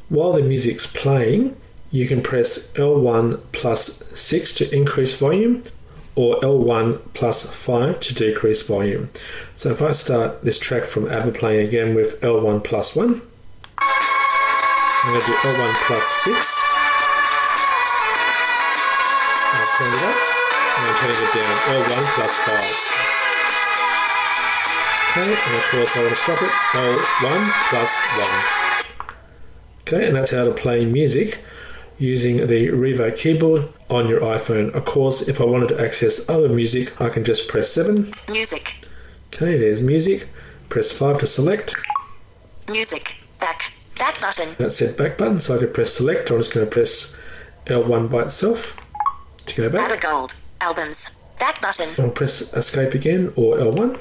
[0.08, 1.56] While the music's playing,
[1.90, 5.62] you can press L1 plus 6 to increase volume
[6.16, 9.11] or L1 plus 5 to decrease volume.
[9.57, 13.20] So if I start this track from ABBA playing again with L1 plus 1, I'm
[15.12, 16.61] going to do L1 plus 6.
[19.53, 20.16] I'll turn it up
[20.77, 22.94] and I'm turning it down L1 plus 5.
[25.16, 28.27] Okay, and of course I want to stop it L1 plus 1.
[29.83, 31.38] Okay, and that's how to play music
[31.98, 34.72] using the RIVO keyboard on your iPhone.
[34.74, 38.12] Of course, if I wanted to access other music, I can just press 7.
[38.30, 38.76] Music.
[39.33, 40.28] Okay, there's music.
[40.68, 41.74] Press 5 to select.
[42.68, 43.16] Music.
[43.38, 43.72] Back.
[43.98, 44.54] Back button.
[44.59, 47.20] That said back button, so I could press select, or I'm just going to press
[47.66, 48.76] L1 by itself
[49.46, 49.90] to go back.
[49.90, 50.35] ABBA Gold.
[50.61, 51.22] Albums.
[51.38, 51.88] Back button.
[51.98, 53.98] I'll press escape again, or L1,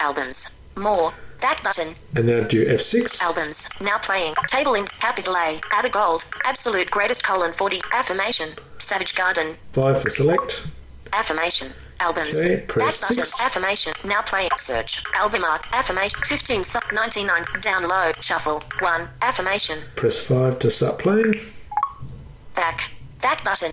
[0.00, 0.58] Albums.
[0.76, 1.12] More.
[1.40, 1.94] Back button.
[2.16, 3.20] and then do F6.
[3.22, 3.68] Albums.
[3.80, 4.34] Now playing.
[4.48, 4.86] Table in.
[4.86, 5.58] Capital A.
[5.72, 6.24] ABBA Gold.
[6.44, 7.80] Absolute Greatest colon 40.
[7.92, 8.50] Affirmation.
[8.78, 9.56] Savage Garden.
[9.72, 10.66] 5 for select.
[11.12, 11.72] Affirmation.
[12.00, 12.38] Albums.
[12.38, 13.16] Okay, Back press button.
[13.16, 13.40] six.
[13.40, 13.92] Affirmation.
[14.04, 14.50] Now playing.
[14.56, 15.02] Search.
[15.14, 15.66] Album art.
[15.72, 16.20] Affirmation.
[16.24, 17.42] 15 sub 99.
[17.60, 18.22] Download.
[18.22, 18.62] Shuffle.
[18.80, 19.08] 1.
[19.22, 19.78] Affirmation.
[19.96, 21.34] Press 5 to start playing.
[22.54, 22.90] Back.
[23.22, 23.72] Back button.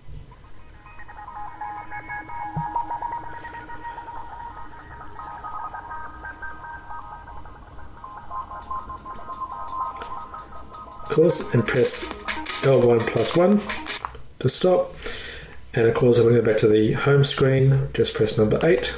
[11.10, 12.22] Of course, and press
[12.64, 13.62] L1 plus 1
[14.40, 14.94] to stop.
[15.74, 17.90] And of course, I'm going to go back to the home screen.
[17.94, 18.94] Just press number 8.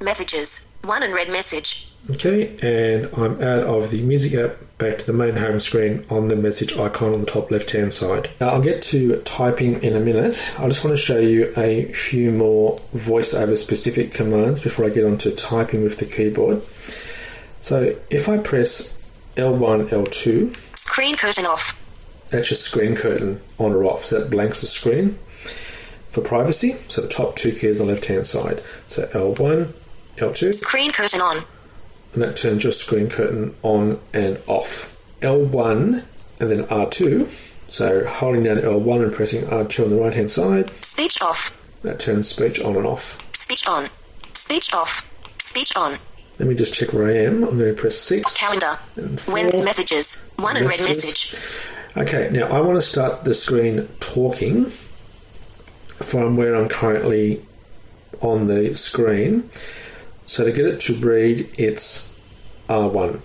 [0.00, 0.72] Messages.
[0.82, 1.88] 1 and red message.
[2.10, 6.26] Okay, and I'm out of the music app back to the main home screen on
[6.26, 8.30] the message icon on the top left hand side.
[8.40, 10.52] Now, I'll get to typing in a minute.
[10.58, 15.04] I just want to show you a few more voiceover specific commands before I get
[15.04, 16.62] on to typing with the keyboard.
[17.60, 18.98] So if I press
[19.36, 21.78] L1, L2, Screen curtain off.
[22.30, 24.06] that's your screen curtain on or off.
[24.06, 25.18] So that blanks the screen
[26.10, 26.76] for privacy.
[26.88, 28.62] So the top two keys on the left hand side.
[28.88, 29.72] So L1,
[30.18, 30.54] L2.
[30.54, 31.38] Screen curtain on.
[32.14, 34.94] and that turns your screen curtain on and off.
[35.22, 36.04] L1
[36.40, 37.28] and then R2.
[37.68, 41.58] So holding down L1 and pressing R2 on the right hand side, Speech off.
[41.82, 43.18] that turns speech on and off.
[43.34, 43.88] Speech on.
[44.34, 45.08] Speech off.
[45.38, 45.96] Speech on.
[46.38, 47.44] Let me just check where I am.
[47.44, 48.36] I'm going to press 6.
[48.36, 48.78] Calendar.
[49.26, 50.30] When messages.
[50.36, 51.36] One and red message.
[51.96, 54.70] Okay, now I want to start the screen talking
[55.96, 57.44] from where I'm currently
[58.20, 59.50] on the screen.
[60.26, 62.18] So to get it to read, it's
[62.68, 63.20] R1.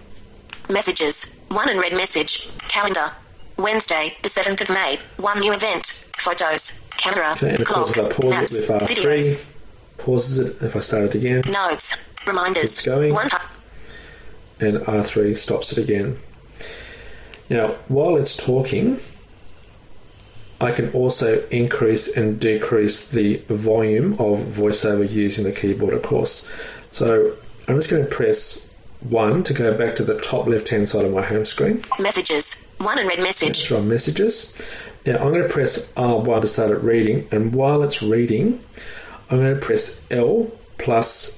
[0.69, 1.41] Messages.
[1.49, 2.49] One and red message.
[2.67, 3.11] Calendar.
[3.57, 4.99] Wednesday, the 7th of May.
[5.17, 6.09] One new event.
[6.17, 6.87] Photos.
[6.97, 7.31] Camera.
[7.31, 7.85] Okay, and of clock.
[7.85, 9.03] course, if I pause maps, it with video.
[9.03, 9.39] R3,
[9.97, 10.61] pauses it.
[10.61, 12.09] If I start it again, Notes.
[12.27, 12.63] Reminders.
[12.63, 13.13] It's going.
[13.13, 13.37] One ti-
[14.59, 16.19] and R3 stops it again.
[17.49, 18.99] Now, while it's talking,
[20.59, 26.49] I can also increase and decrease the volume of voiceover using the keyboard, of course.
[26.89, 27.33] So
[27.67, 31.05] I'm just going to press 1 to go back to the top left hand side
[31.05, 31.83] of my home screen.
[31.99, 32.73] Messages.
[32.79, 33.67] One and red message.
[33.67, 34.55] From messages.
[35.05, 38.63] Now I'm going to press R1 to start it reading, and while it's reading,
[39.29, 41.36] I'm going to press L plus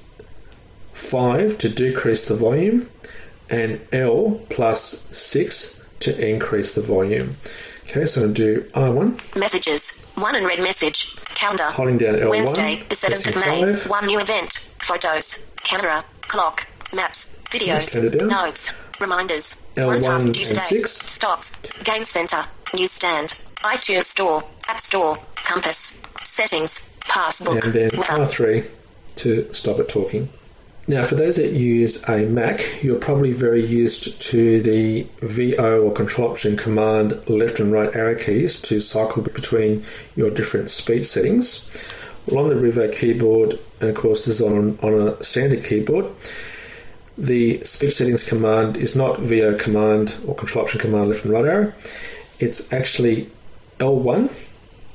[1.00, 2.90] 5 to decrease the volume,
[3.48, 4.80] and L plus
[5.16, 7.36] 6 to increase the volume.
[7.84, 10.06] Okay, so I'm going to do R1, Messages.
[10.14, 11.16] One and red message.
[11.34, 11.64] Calendar.
[11.70, 13.74] holding down L1, Wednesday, the 7th of May.
[13.74, 14.74] 5, One new event.
[14.82, 15.50] Photos.
[15.64, 16.04] Camera.
[16.22, 16.66] Clock.
[16.94, 17.38] Maps.
[17.52, 18.28] Let's turn it Videos.
[18.28, 18.74] Notes.
[19.00, 19.66] Reminders.
[19.76, 20.60] L1 One task due and today.
[20.60, 20.92] six.
[20.92, 21.60] Stocks.
[21.84, 22.44] Game Center.
[22.74, 23.42] Newsstand.
[23.62, 24.42] iTunes Store.
[24.68, 25.16] App Store.
[25.36, 26.02] Compass.
[26.22, 26.96] Settings.
[27.00, 27.64] Passbook.
[27.64, 28.22] and then Weather.
[28.24, 28.68] R3
[29.16, 30.28] to stop it talking.
[30.90, 35.92] Now, for those that use a Mac, you're probably very used to the VO or
[35.92, 39.84] Control Option Command left and right arrow keys to cycle between
[40.16, 41.70] your different speech settings.
[42.26, 46.06] Well, on the RIVO keyboard, and of course, this is on, on a standard keyboard,
[47.16, 51.44] the speech settings command is not VO command or Control Option Command left and right
[51.44, 51.72] arrow.
[52.40, 53.30] It's actually
[53.78, 54.28] L1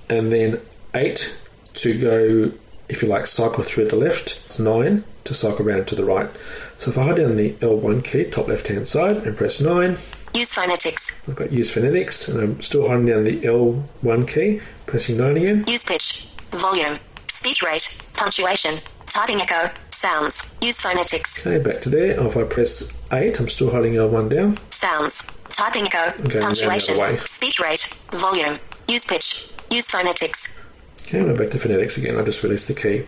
[0.09, 0.59] and then
[0.93, 1.37] 8
[1.75, 2.57] to go,
[2.89, 4.41] if you like, cycle through the left.
[4.45, 6.29] It's 9 to cycle around to the right.
[6.77, 9.97] So if I hold down the L1 key, top left hand side, and press 9,
[10.35, 11.27] Use phonetics.
[11.29, 15.63] I've got use phonetics, and I'm still holding down the L1 key, pressing 9 again.
[15.65, 16.27] Use pitch.
[16.51, 16.99] Volume.
[17.27, 18.05] Speech rate.
[18.15, 18.75] Punctuation.
[19.05, 19.71] Typing echo.
[19.91, 20.57] Sounds.
[20.61, 21.47] Use phonetics.
[21.47, 22.19] Okay, back to there.
[22.19, 24.59] If I press 8, I'm still holding L1 down.
[24.71, 25.25] Sounds.
[25.51, 26.11] Typing echo.
[26.21, 27.17] the Punctuation.
[27.25, 27.97] Speech rate.
[28.11, 28.59] Volume.
[28.89, 29.51] Use pitch.
[29.71, 30.64] Use phonetics.
[31.07, 32.17] Okay, we're back to phonetics again.
[32.17, 33.05] I just released the key.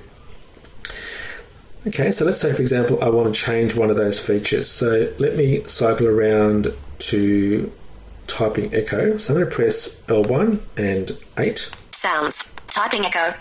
[1.88, 4.70] Okay, so let's say, for example, I want to change one of those features.
[4.70, 7.72] So let me cycle around to
[8.28, 9.18] typing echo.
[9.18, 11.72] So I'm going to press L1 and 8.
[11.92, 12.54] Sounds.
[12.68, 13.34] Typing echo.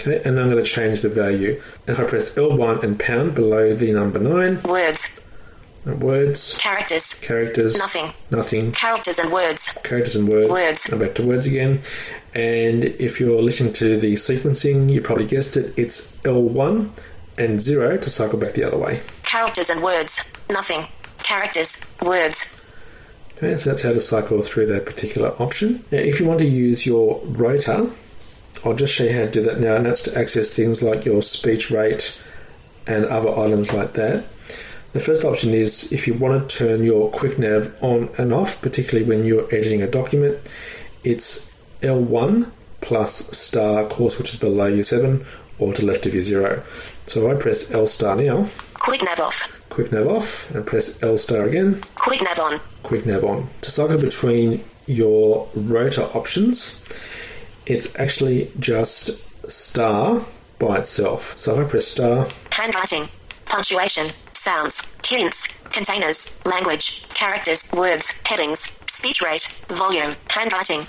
[0.00, 1.60] Okay, and I'm going to change the value.
[1.86, 5.20] And If I press L1 and pound below the number 9, Words.
[5.84, 7.14] words, Characters.
[7.20, 8.12] characters, Nothing.
[8.30, 9.78] nothing, Characters and words.
[9.84, 10.48] characters and words.
[10.48, 10.88] Words.
[10.88, 11.82] And back to words again.
[12.34, 16.90] And if you're listening to the sequencing, you probably guessed it, it's L1
[17.36, 19.02] and 0 to cycle back the other way.
[19.22, 20.32] Characters and words.
[20.50, 20.86] Nothing.
[21.18, 21.84] Characters.
[22.02, 22.58] Words.
[23.36, 25.84] Okay, so that's how to cycle through that particular option.
[25.90, 27.90] Now, if you want to use your rotor,
[28.64, 31.04] I'll just show you how to do that now, and that's to access things like
[31.04, 32.22] your speech rate
[32.86, 34.24] and other items like that.
[34.92, 38.60] The first option is if you want to turn your quick nav on and off,
[38.60, 40.38] particularly when you're editing a document,
[41.02, 41.51] it's
[41.82, 45.24] L1 plus star course, which is below your 7
[45.58, 46.62] or to left of your 0.
[47.06, 49.60] So if I press L star now, Quick nav off.
[49.68, 52.60] quick nav off, and press L star again, Quick nav on.
[52.82, 53.48] quick nav on.
[53.60, 56.82] To cycle between your rotor options,
[57.66, 60.24] it's actually just star
[60.58, 61.34] by itself.
[61.38, 63.04] So if I press star, Handwriting.
[63.46, 64.06] Punctuation.
[64.32, 64.96] Sounds.
[65.04, 65.46] Hints.
[65.70, 66.44] Containers.
[66.46, 67.08] Language.
[67.10, 67.70] Characters.
[67.72, 68.10] Words.
[68.26, 68.78] Headings.
[68.90, 69.42] Speech rate.
[69.68, 70.14] Volume.
[70.30, 70.86] Handwriting.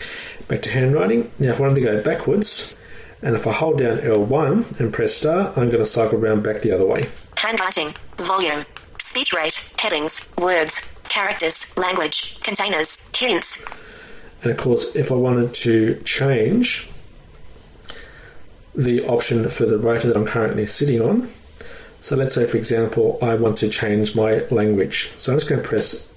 [0.48, 1.32] Back to handwriting.
[1.40, 2.76] Now if I wanted to go backwards,
[3.22, 6.62] and if I hold down L1 and press star, I'm going to cycle around back
[6.62, 7.10] the other way.
[7.38, 7.94] Handwriting.
[8.18, 8.66] Volume.
[9.00, 9.74] Speech rate.
[9.80, 10.30] Headings.
[10.38, 10.94] Words.
[11.08, 11.78] Characters.
[11.78, 12.42] Language.
[12.42, 13.10] Containers.
[13.16, 13.66] Hints.
[14.42, 16.90] And of course, if I wanted to change
[18.76, 21.30] the option for the rotor that I'm currently sitting on,
[22.02, 25.12] so let's say, for example, I want to change my language.
[25.18, 26.12] So I'm just going to press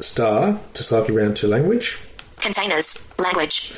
[0.00, 2.00] star to cycle around to language.
[2.40, 3.12] Containers.
[3.18, 3.74] Language.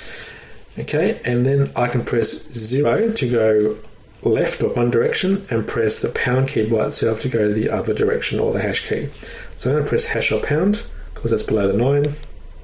[0.78, 3.78] Okay, and then I can press zero to go
[4.22, 7.92] left or one direction and press the pound key by itself to go the other
[7.92, 9.08] direction or the hash key.
[9.56, 10.84] So I'm going to press hash or pound
[11.14, 12.14] because that's below the nine.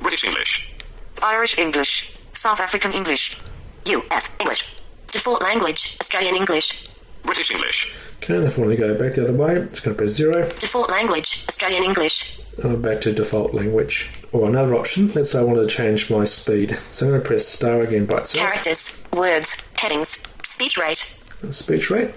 [0.01, 0.75] British English.
[1.23, 2.17] Irish English.
[2.33, 3.41] South African English.
[3.87, 4.77] US English.
[5.09, 5.97] Default language.
[6.01, 6.89] Australian English.
[7.23, 7.95] British English.
[8.23, 10.11] Okay, if I want to go back the other way, I'm just going to press
[10.11, 10.49] zero.
[10.59, 11.45] Default language.
[11.49, 12.41] Australian English.
[12.62, 14.11] and I'm back to default language.
[14.33, 16.79] Or another option, let's say I wanted to change my speed.
[16.91, 18.45] So I'm going to press star again by itself.
[18.45, 19.05] Characters.
[19.14, 19.57] Words.
[19.77, 20.23] Headings.
[20.43, 21.19] Speech rate.
[21.43, 22.11] and Speech rate.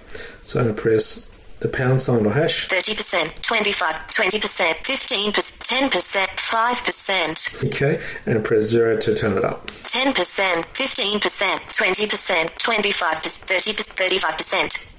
[0.46, 1.30] So I'm going to press
[1.60, 2.68] the pound sign or hash.
[2.70, 9.68] 30%, 25, 20%, 15%, 10%, 5%, Okay, and press zero to turn it up.
[9.84, 14.91] 10%, 15%, 20%, 25%, 30%, 35%,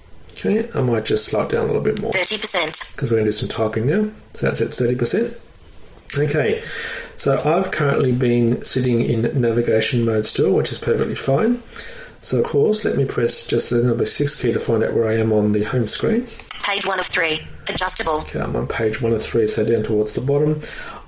[0.45, 2.11] Okay, I might just slow it down a little bit more.
[2.11, 4.11] 30%, because we're going to do some typing now.
[4.35, 5.39] So that's at 30%.
[6.19, 6.63] Okay,
[7.17, 11.63] so I've currently been sitting in navigation mode still, which is perfectly fine.
[12.23, 15.09] So, of course, let me press just the number 6 key to find out where
[15.09, 16.27] I am on the home screen.
[16.65, 20.13] page 1 of 3, adjustable, Okay, I'm on page 1 of 3, so down towards
[20.13, 20.61] the bottom.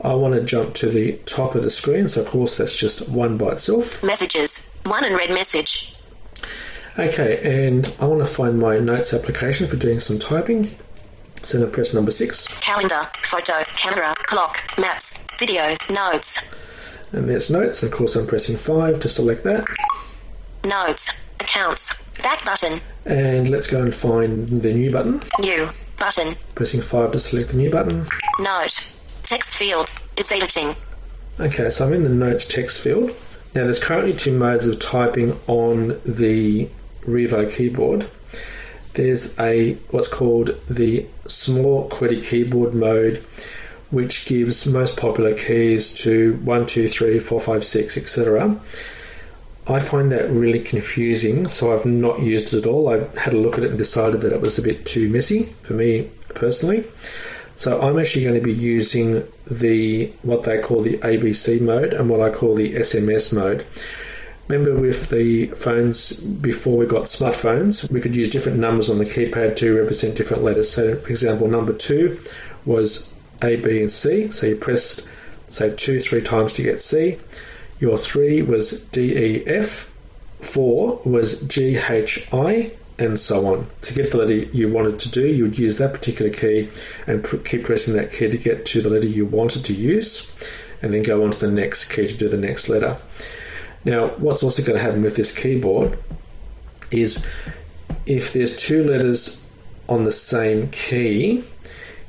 [0.02, 3.08] I want to jump to the top of the screen, so, of course, that's just
[3.08, 4.02] one by itself.
[4.02, 5.94] messages, 1 unread message,
[6.96, 10.70] Okay, and I want to find my notes application for doing some typing.
[11.42, 12.60] So, I'm going to press number 6.
[12.60, 16.54] calendar, photo, camera, clock, maps, videos, notes,
[17.12, 17.82] And there's notes.
[17.82, 19.66] Of course, I'm pressing 5 to select that.
[20.66, 25.20] notes, accounts, back button, And let's go and find the new button.
[25.40, 25.68] new,
[25.98, 28.06] button, Pressing 5 to select the new button.
[28.40, 30.74] note, text field, is editing,
[31.40, 33.10] Okay, so I'm in the notes text field.
[33.54, 36.68] Now, there's currently two modes of typing on the
[37.06, 38.08] RIVO keyboard.
[38.94, 43.24] There's a what's called the small QWERTY keyboard mode,
[43.90, 48.60] which gives most popular keys to 1, 2, 3, 4, 5, 6, etc.
[49.66, 52.88] I find that really confusing, so I've not used it at all.
[52.88, 55.44] I had a look at it and decided that it was a bit too messy
[55.62, 56.84] for me personally.
[57.56, 62.10] So I'm actually going to be using the what they call the ABC mode and
[62.10, 63.64] what I call the SMS mode.
[64.48, 69.04] Remember with the phones before we got smartphones, we could use different numbers on the
[69.06, 70.70] keypad to represent different letters.
[70.70, 72.20] So for example, number two
[72.66, 73.10] was
[73.42, 74.30] A, B, and C.
[74.30, 75.08] So you pressed
[75.46, 77.18] say two, three times to get C.
[77.80, 79.90] Your three was D, E, F.
[80.40, 83.66] Four was G, H, I, and so on.
[83.82, 86.68] To get the letter you wanted to do, you would use that particular key
[87.06, 90.34] and keep pressing that key to get to the letter you wanted to use,
[90.82, 92.98] and then go on to the next key to do the next letter.
[93.84, 95.98] Now, what's also going to happen with this keyboard
[96.90, 97.26] is
[98.06, 99.44] if there's two letters
[99.88, 101.44] on the same key,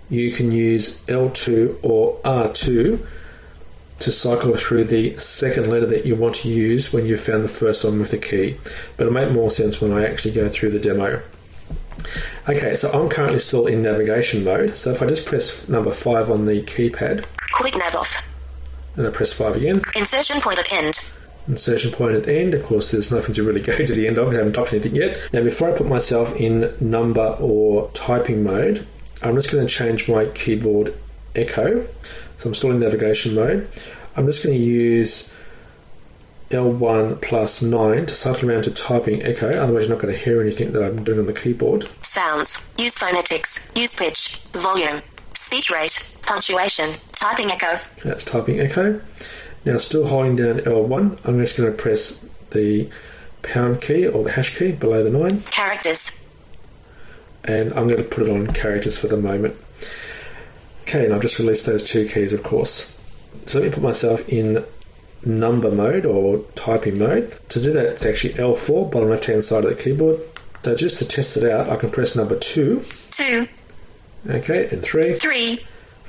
[0.10, 3.06] you can use L2 or R2
[3.98, 7.50] to cycle through the second letter that you want to use when you've found the
[7.50, 8.58] first one with the key.
[8.98, 11.22] But it'll make more sense when I actually go through the demo.
[12.48, 14.76] Okay, so I'm currently still in navigation mode.
[14.76, 18.22] So if I just press number 5 on the keypad Quick nav off.
[18.98, 21.00] and I press 5 again, Insertion point at end.
[21.48, 22.54] Insertion point at end.
[22.54, 24.30] Of course, there's nothing to really go to the end of.
[24.30, 25.18] I haven't typed anything yet.
[25.34, 28.86] Now, before I put myself in number or typing mode,
[29.22, 30.94] I'm just going to change my keyboard
[31.36, 31.88] echo.
[32.38, 33.70] So I'm still in navigation mode.
[34.16, 35.32] I'm just going to use
[36.52, 39.52] L1 plus 9 to cycle around to typing echo.
[39.52, 41.90] Otherwise, you're not going to hear anything that I'm doing on the keyboard.
[42.02, 42.74] Sounds.
[42.78, 43.72] Use phonetics.
[43.76, 44.38] Use pitch.
[44.52, 45.02] Volume.
[45.34, 46.08] Speech rate.
[46.22, 46.92] Punctuation.
[47.14, 47.80] Typing echo.
[48.04, 49.02] That's typing echo.
[49.66, 52.90] Now, still holding down L1, I'm just going to press the
[53.42, 55.42] pound key or the hash key below the 9.
[55.42, 56.28] Characters.
[57.44, 59.56] And I'm going to put it on characters for the moment.
[60.84, 62.96] Okay, and I've just released those two keys, of course.
[63.48, 64.64] So let me put myself in
[65.24, 67.36] number mode or typing mode.
[67.50, 70.20] To do that, it's actually L4, bottom left hand side of the keyboard.
[70.64, 72.84] So just to test it out, I can press number 2.
[73.12, 73.48] 2.
[74.30, 75.18] Okay, and 3.
[75.18, 75.66] 3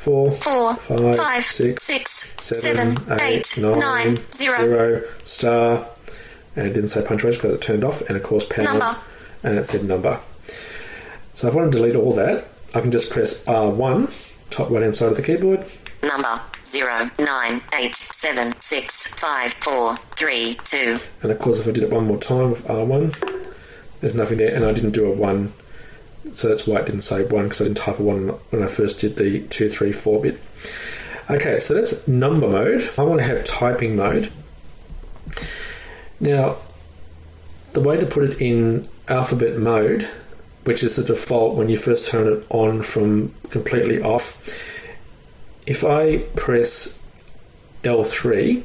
[0.06, 4.58] four, four five, five six, six, seven, seven eight, eight nine, nine zero.
[4.58, 5.88] zero, star,
[6.54, 8.96] and it didn't say punctuation because it turned off, and of course pound, number.
[9.42, 10.20] and it said number.
[11.32, 14.12] So if I want to delete all that, I can just press R1,
[14.50, 15.66] top right hand side of the keyboard.
[16.04, 21.00] Number zero nine eight seven six five four three two.
[21.22, 23.52] And of course, if I did it one more time with R1,
[24.00, 25.52] there's nothing there, and I didn't do a one
[26.32, 28.66] so that's why it didn't say 1 because I didn't type a 1 when I
[28.66, 30.40] first did the two, three, four bit.
[31.28, 32.88] Okay, so that's number mode.
[32.96, 34.30] I want to have typing mode.
[36.20, 36.58] Now,
[37.72, 40.08] the way to put it in alphabet mode,
[40.64, 44.40] which is the default when you first turn it on from completely off,
[45.66, 47.02] if I press
[47.82, 48.64] L3,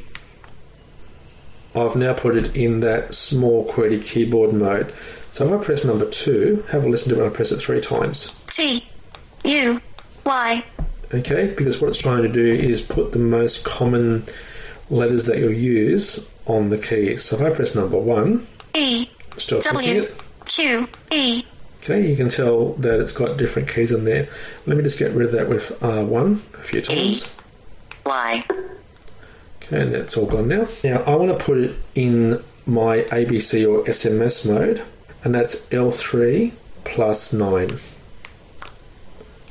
[1.76, 4.93] I've now put it in that small QWERTY keyboard mode.
[5.32, 7.57] So if I press number two, have a listen to it when I press it
[7.57, 8.36] three times.
[8.47, 8.86] T.
[9.45, 9.80] U.
[10.26, 10.63] Y.
[11.13, 14.24] Okay, because what it's trying to do is put the most common
[14.89, 17.24] letters that you'll use on the keys.
[17.24, 19.07] So if I press number one, E.
[19.38, 20.03] still pressing W.
[20.03, 20.22] it.
[20.45, 20.88] Q.
[21.11, 21.43] E.
[21.82, 24.30] Okay, you can tell that it's got different keys in there.
[24.65, 27.36] Let me just get rid of that with R1 a few times.
[28.05, 28.43] Y.
[29.72, 30.67] And that's all gone now.
[30.84, 34.84] Now I want to put it in my ABC or SMS mode,
[35.24, 36.51] and that's L3
[36.84, 37.80] plus 9.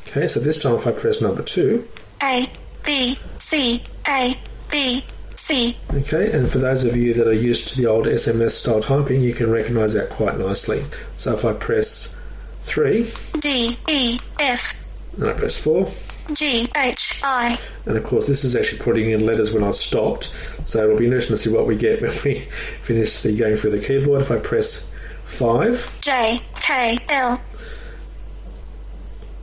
[0.08, 1.88] Okay, so this time if I press number 2,
[2.22, 2.50] A.
[2.84, 3.18] B.
[3.38, 3.82] C.
[4.08, 4.36] A.
[4.70, 5.04] B.
[5.36, 5.76] C.
[5.94, 9.22] okay, and for those of you that are used to the old SMS style typing,
[9.22, 10.82] you can recognize that quite nicely.
[11.16, 12.20] So if I press
[12.62, 13.10] 3,
[13.40, 13.78] D.
[13.88, 14.18] E.
[14.38, 14.74] F.
[15.16, 15.90] and I press 4,
[16.34, 16.68] G.
[16.76, 17.20] H.
[17.24, 17.58] I.
[17.86, 21.04] and of course this is actually putting in letters when I've stopped, so it'll be
[21.06, 22.40] interesting to see what we get when we
[22.82, 24.20] finish the going through the keyboard.
[24.22, 24.92] If I press
[25.24, 26.40] 5, J.
[26.60, 26.98] K.
[27.08, 27.40] L.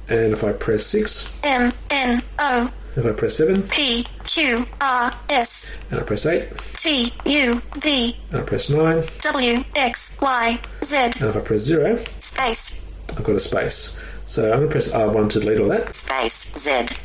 [0.09, 1.73] and if I press 6, M.
[1.89, 2.21] N.
[2.39, 2.71] O.
[2.95, 4.05] if I press 7, P.
[4.23, 4.65] Q.
[4.81, 5.11] R.
[5.29, 5.81] S.
[5.91, 7.13] and I press 8, T.
[7.25, 7.61] U.
[7.79, 8.15] V.
[8.31, 10.95] and I press 9, W, X, Y, Z.
[10.97, 11.19] and W.
[11.19, 11.21] X.
[11.21, 11.21] Y.
[11.21, 11.25] Z.
[11.27, 12.91] if I press 0, Space.
[13.09, 13.99] I've got a space.
[14.28, 15.95] So I'm going to press R1 to delete all that.
[15.95, 16.57] Space.
[16.57, 16.95] Z.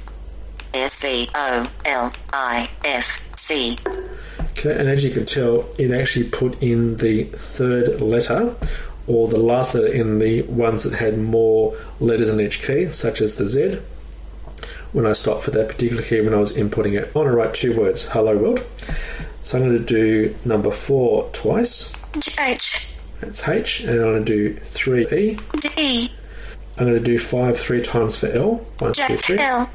[0.75, 1.01] S.
[1.01, 1.29] V.
[1.35, 1.71] O.
[1.85, 2.13] L.
[2.33, 2.69] I.
[2.85, 3.39] F.
[3.39, 3.79] C.
[4.51, 8.55] Okay, and as you can tell, it actually put in the third letter
[9.07, 13.21] or the last letter in the ones that had more letters in each key, such
[13.21, 13.79] as the Z.
[14.93, 17.35] When I stopped for that particular key when I was inputting it, I want to
[17.35, 18.67] write two words, hello world.
[19.43, 21.93] So I'm going to do number four twice.
[22.19, 22.33] G.
[22.41, 22.89] H.
[23.21, 25.39] That's H, and I'm going to do three E.
[25.61, 26.11] D.
[26.79, 28.67] I'm going to do five three times for L.
[28.79, 29.39] One, two, three.
[29.39, 29.71] L.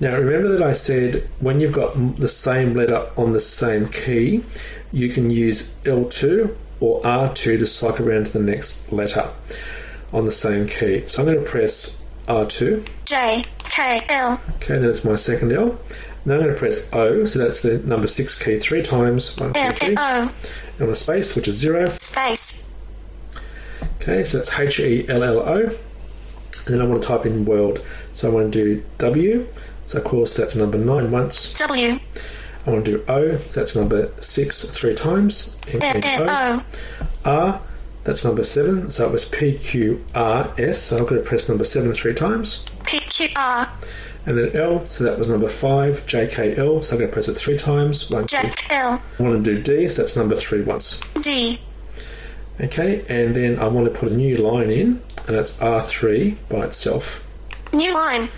[0.00, 4.44] Now, remember that I said when you've got the same letter on the same key,
[4.92, 9.30] you can use L2 or R2 to cycle around to the next letter
[10.12, 11.06] on the same key.
[11.06, 12.86] So I'm going to press R2.
[13.06, 13.44] J.
[13.64, 14.02] K.
[14.08, 14.40] L.
[14.56, 15.78] Okay, then it's my second L.
[16.26, 19.38] Now I'm going to press O, so that's the number six key three times.
[19.38, 19.94] One, two, three.
[19.98, 20.34] O.
[20.78, 21.88] And a space, which is zero.
[21.98, 22.70] Space.
[24.00, 25.76] Okay, so that's H E L L O.
[26.66, 27.80] And then I want to type in world.
[28.12, 29.46] So I want to do W.
[29.86, 31.54] So of course that's number nine once.
[31.54, 31.98] W.
[32.66, 35.56] I want to do O, so that's number six three times.
[35.68, 35.80] M.
[35.80, 36.28] N, N.
[36.28, 36.64] O.
[37.24, 37.30] O.
[37.30, 37.62] R,
[38.02, 41.48] that's number seven, so it was P, Q, R, S, so I'm going to press
[41.48, 42.66] number seven three times.
[42.84, 42.98] P.
[43.00, 43.28] Q.
[43.36, 43.68] R.
[44.26, 47.12] And then L, so that was number five, J, K, L, so I'm going to
[47.12, 48.10] press it three times.
[48.10, 48.52] One, two, J.
[48.70, 49.00] L.
[49.18, 51.00] I want to do D, so that's number three once.
[51.22, 51.60] D.
[52.60, 56.64] Okay, and then I want to put a new line in, and it's R3 by
[56.64, 57.24] itself.
[57.72, 58.28] New line.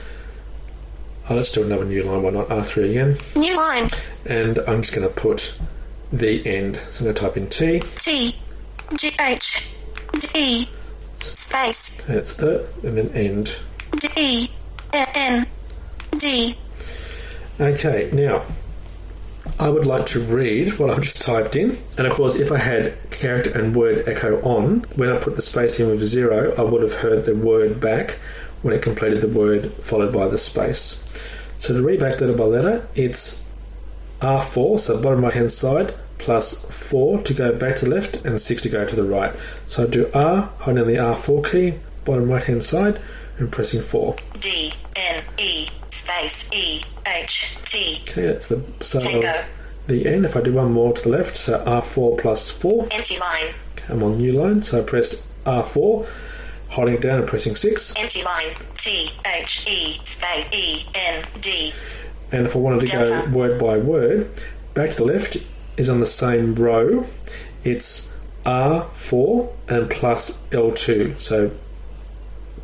[1.28, 2.49] Oh, let's do another new line, why not?
[2.49, 3.18] R3 again.
[3.36, 3.91] New line.
[4.24, 5.59] And I'm just going to put
[6.12, 6.76] the end.
[6.89, 7.80] So I'm going to type in T.
[7.97, 8.36] T.
[8.97, 9.74] G H.
[10.32, 10.68] D.
[11.20, 12.03] Space.
[12.07, 13.53] That's the, and then end.
[13.99, 14.51] D.
[14.93, 15.47] N.
[16.16, 16.57] D.
[17.61, 18.45] Okay, now
[19.59, 21.78] I would like to read what I've just typed in.
[21.96, 25.42] And of course, if I had character and word echo on, when I put the
[25.42, 28.18] space in with zero, I would have heard the word back
[28.62, 31.05] when it completed the word followed by the space.
[31.59, 33.49] So to read back letter by letter, it's
[34.20, 38.62] R4, so bottom right hand side, plus 4 to go back to left and 6
[38.62, 39.34] to go to the right.
[39.66, 43.01] So I do R, holding the R4 key, bottom right hand side,
[43.39, 44.16] and pressing 4.
[44.41, 44.72] D.
[44.97, 45.22] N.
[45.39, 45.68] E.
[45.91, 46.53] Space.
[46.53, 46.82] E.
[47.07, 47.57] H.
[47.64, 48.03] T.
[48.09, 49.28] Okay, that's the start Tango.
[49.28, 49.47] of
[49.86, 50.24] the end.
[50.24, 53.55] If I do one more to the left, so R4 plus 4, Empty line.
[53.89, 56.09] I'm on new line, so I press R4,
[56.68, 57.95] holding it down and pressing 6.
[57.97, 58.55] Empty line.
[58.76, 59.11] T.
[59.24, 59.66] H.
[59.66, 60.01] E.
[60.05, 60.53] Space.
[60.53, 60.84] E.
[60.95, 61.24] N.
[61.41, 61.72] D.
[62.30, 64.30] And if I wanted to go word by word,
[64.74, 65.39] back to the left
[65.76, 67.07] is on the same row.
[67.64, 68.14] It's
[68.45, 71.18] R4 and plus L2.
[71.20, 71.51] So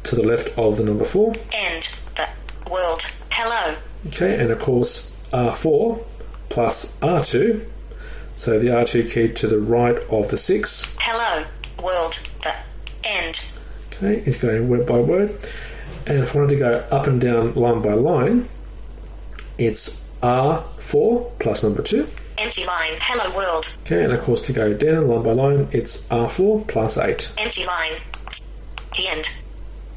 [0.04, 1.34] to the left of the number 4.
[1.52, 1.98] End.
[2.16, 2.28] The
[2.70, 3.02] world.
[3.30, 3.76] Hello.
[4.08, 6.04] Okay, and of course R4
[6.48, 7.66] plus R2.
[8.36, 10.96] So the R2 key to the right of the 6.
[11.00, 11.46] Hello.
[11.82, 12.14] World.
[12.42, 12.54] The
[13.04, 13.46] end.
[13.92, 15.38] Okay, it's going word by word.
[16.06, 18.48] And if I wanted to go up and down line by line,
[19.56, 22.08] it's R4 plus number 2.
[22.36, 22.92] Empty line.
[23.00, 23.78] Hello world.
[23.84, 27.32] Okay, and of course to go down line by line, it's R4 plus 8.
[27.38, 27.92] Empty line.
[28.96, 29.43] The end.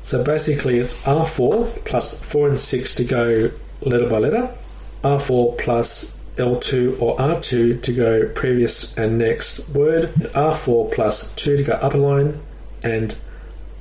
[0.07, 3.51] So basically it's R4 plus 4 and 6 to go
[3.81, 4.55] letter by letter,
[5.03, 11.63] R4 plus L2 or R2 to go previous and next word, R4 plus 2 to
[11.63, 12.39] go up a line,
[12.81, 13.17] and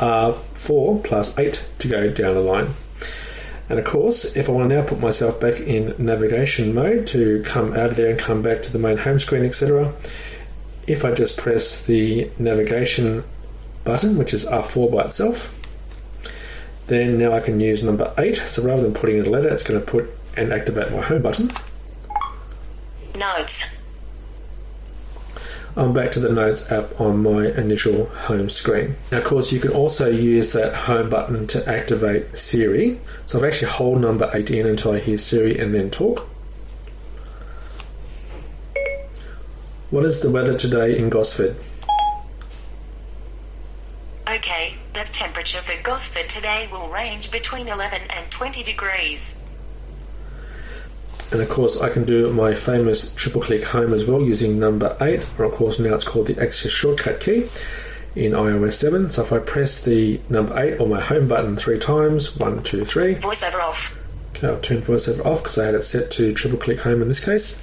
[0.01, 2.71] R4 plus 8 to go down a line.
[3.69, 7.41] And of course, if I want to now put myself back in navigation mode to
[7.45, 9.95] come out of there and come back to the main home screen, etc.,
[10.89, 13.23] if I just press the navigation
[13.85, 15.53] button, which is R4 by itself,
[16.87, 18.37] then now I can use number 8.
[18.37, 21.23] So rather than putting in a letter, it's going to put and activate my home
[21.23, 21.51] button.
[23.17, 23.81] Notes.
[25.79, 28.97] I'm back to the Notes app on my initial home screen.
[29.13, 32.99] Now, of course, you can also use that home button to activate Siri.
[33.27, 36.29] So I've actually hold number 8 in until I hear Siri and then talk.
[39.91, 41.57] What is the weather today in Gosford?
[44.29, 49.43] Okay, the temperature for Gosford today will range between 11 and 20 degrees.
[51.31, 54.97] And of course, I can do my famous triple click home as well using number
[54.99, 57.49] 8, or of course, now it's called the Access Shortcut key
[58.15, 59.11] in iOS 7.
[59.11, 62.87] So if I press the number 8 or my home button three times, one, two,
[62.87, 64.03] three, Voiceover off.
[64.35, 67.09] okay, I'll turn voiceover off because I had it set to triple click home in
[67.09, 67.61] this case.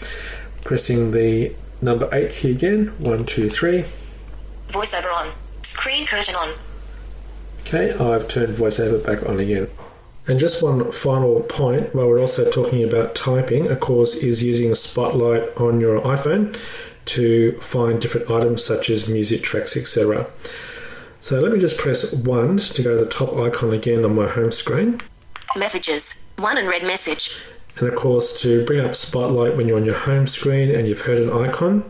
[0.63, 3.85] Pressing the number 8 key again, one, two, three.
[4.67, 5.31] Voiceover on.
[5.63, 6.53] Screen curtain on.
[7.65, 9.67] Okay, I've turned voiceover back on again.
[10.27, 14.73] And just one final point while we're also talking about typing, of course, is using
[14.75, 16.57] Spotlight on your iPhone
[17.05, 20.27] to find different items such as music tracks, etc.
[21.19, 24.27] So let me just press 1 to go to the top icon again on my
[24.27, 25.01] home screen.
[25.57, 26.29] Messages.
[26.37, 27.41] One and red message.
[27.77, 31.01] And of course, to bring up Spotlight when you're on your home screen and you've
[31.01, 31.83] heard an icon,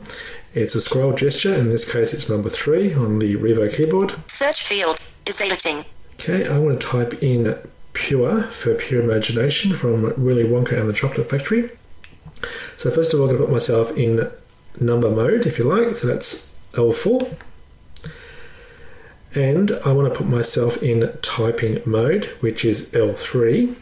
[0.54, 1.54] it's a scroll gesture.
[1.54, 4.16] In this case, it's number 3 on the RIVO keyboard.
[4.28, 5.84] Search field is editing.
[6.14, 7.58] Okay, I want to type in
[7.94, 11.72] Pure for Pure Imagination from Willy Wonka and the Chocolate Factory.
[12.78, 14.30] So first of all, I'm going to put myself in
[14.80, 15.96] number mode, if you like.
[15.96, 17.36] So that's L4.
[19.36, 23.76] And I want to put myself in typing mode, which is L3.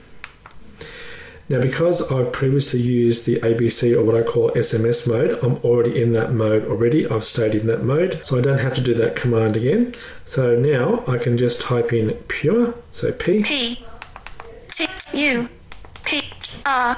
[1.51, 6.01] Now, because I've previously used the ABC or what I call SMS mode, I'm already
[6.01, 7.05] in that mode already.
[7.05, 9.93] I've stayed in that mode, so I don't have to do that command again.
[10.23, 13.85] So now I can just type in pure, so P, P.
[14.69, 14.87] T.
[15.13, 15.49] U.
[16.05, 16.21] P.
[16.65, 16.97] R.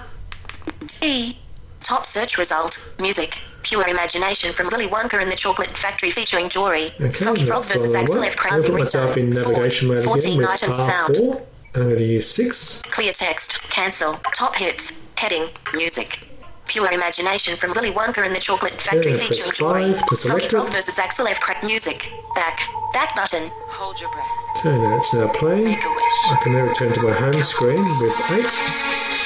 [1.02, 1.36] E.
[1.80, 2.96] Top search result.
[3.00, 3.40] Music.
[3.64, 6.92] Pure Imagination from Willy Wonka and the Chocolate Factory featuring Jory.
[7.02, 8.36] Okay, Froggy Frog versus Axel F.
[8.36, 11.16] Krause put myself in navigation mode again 14 with items found.
[11.16, 11.46] R4.
[11.74, 12.84] And I'm going to use 6.
[12.84, 13.62] Clear text.
[13.72, 14.14] Cancel.
[14.36, 15.02] Top hits.
[15.18, 15.48] Heading.
[15.74, 16.20] Music.
[16.68, 19.94] Pure Imagination from Willy Wonka and the Chocolate Factory Yeah, press featuring Jory.
[19.94, 21.40] five to select Froggy Frog versus Axel F.
[21.40, 22.12] Crack Music.
[22.36, 22.60] Back.
[22.94, 23.50] Back button.
[23.74, 24.30] Hold your breath.
[24.58, 25.66] Okay, now it's now playing.
[25.66, 26.20] Make a wish.
[26.30, 28.46] I can now return to my home screen with 8.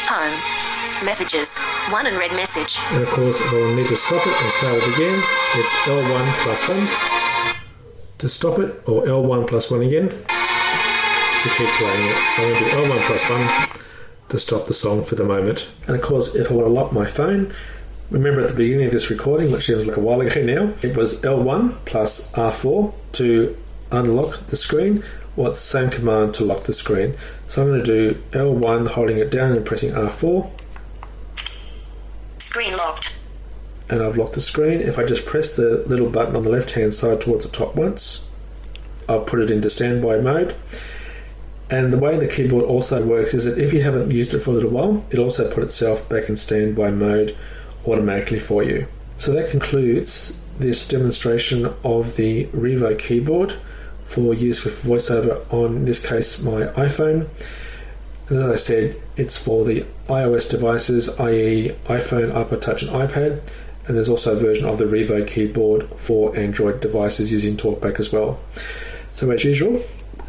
[0.10, 1.06] Home.
[1.06, 1.60] Messages.
[1.92, 2.80] One and red message.
[2.92, 5.20] And of course, if I will need to stop it and start it again,
[5.56, 7.54] it's L1 plus 1
[8.20, 10.10] to stop it, or L1 plus 1 again.
[11.48, 12.16] To keep playing it.
[12.36, 13.80] So I'm going to do L1 plus 1
[14.30, 15.68] to stop the song for the moment.
[15.88, 17.54] And of course, if I want to lock my phone,
[18.12, 20.96] remember at the beginning of this recording, which was like a while ago now, it
[20.96, 23.58] was L1 plus R4 to
[23.92, 25.04] unlock the screen,
[25.38, 27.16] or it's the same command to lock the screen.
[27.48, 30.50] So I'm going to do L1 holding it down and pressing R4,
[32.40, 33.20] Screen locked.
[33.90, 34.80] and I've locked the screen.
[34.82, 37.76] If I just press the little button on the left hand side towards the top
[37.76, 38.30] once,
[39.10, 40.56] I've put it into standby mode.
[41.70, 44.52] And the way the keyboard also works is that if you haven't used it for
[44.52, 47.36] a little while, it'll also put itself back in standby mode
[47.86, 48.88] automatically for you.
[49.18, 53.54] So that concludes this demonstration of the RIVO keyboard
[54.06, 57.28] for use with voiceover on, this case, my iPhone.
[58.30, 63.42] And as I said, it's for the iOS devices, i.e., iPhone, iPod Touch, and iPad.
[63.86, 68.12] And there's also a version of the RIVO keyboard for Android devices using TalkBack as
[68.12, 68.40] well.
[69.12, 69.82] So, as usual,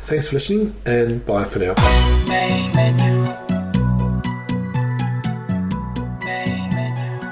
[0.02, 1.74] thanks for listening and bye for now.
[2.28, 3.22] Main menu.
[6.24, 7.28] Main menu.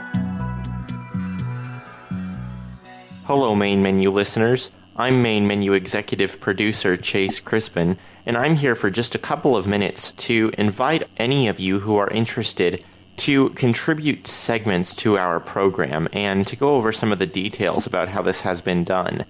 [3.24, 4.72] Hello, Main Menu listeners.
[4.96, 9.66] I'm Main Menu Executive Producer Chase Crispin, and I'm here for just a couple of
[9.66, 12.82] minutes to invite any of you who are interested
[13.18, 18.08] to contribute segments to our program and to go over some of the details about
[18.08, 19.24] how this has been done.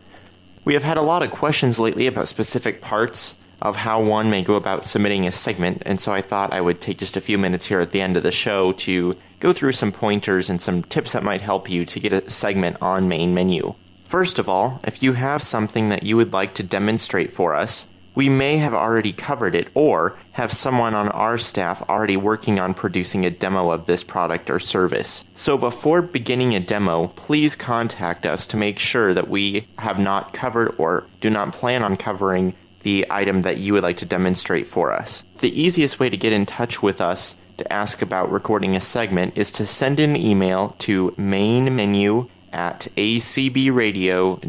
[0.66, 4.42] We have had a lot of questions lately about specific parts of how one may
[4.42, 7.38] go about submitting a segment, and so I thought I would take just a few
[7.38, 10.82] minutes here at the end of the show to go through some pointers and some
[10.82, 13.76] tips that might help you to get a segment on main menu.
[14.02, 17.88] First of all, if you have something that you would like to demonstrate for us,
[18.16, 22.74] we may have already covered it or have someone on our staff already working on
[22.74, 25.30] producing a demo of this product or service.
[25.34, 30.32] So before beginning a demo, please contact us to make sure that we have not
[30.32, 34.66] covered or do not plan on covering the item that you would like to demonstrate
[34.66, 35.24] for us.
[35.38, 39.36] The easiest way to get in touch with us to ask about recording a segment
[39.36, 44.40] is to send an email to mainmenu at acbradio.org.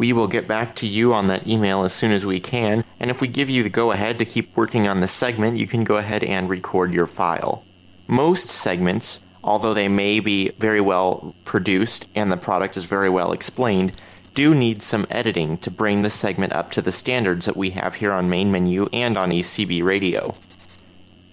[0.00, 3.10] We will get back to you on that email as soon as we can, and
[3.10, 5.84] if we give you the go ahead to keep working on the segment, you can
[5.84, 7.66] go ahead and record your file.
[8.06, 13.32] Most segments, although they may be very well produced and the product is very well
[13.32, 13.92] explained,
[14.32, 17.96] do need some editing to bring the segment up to the standards that we have
[17.96, 20.34] here on Main Menu and on ACB Radio.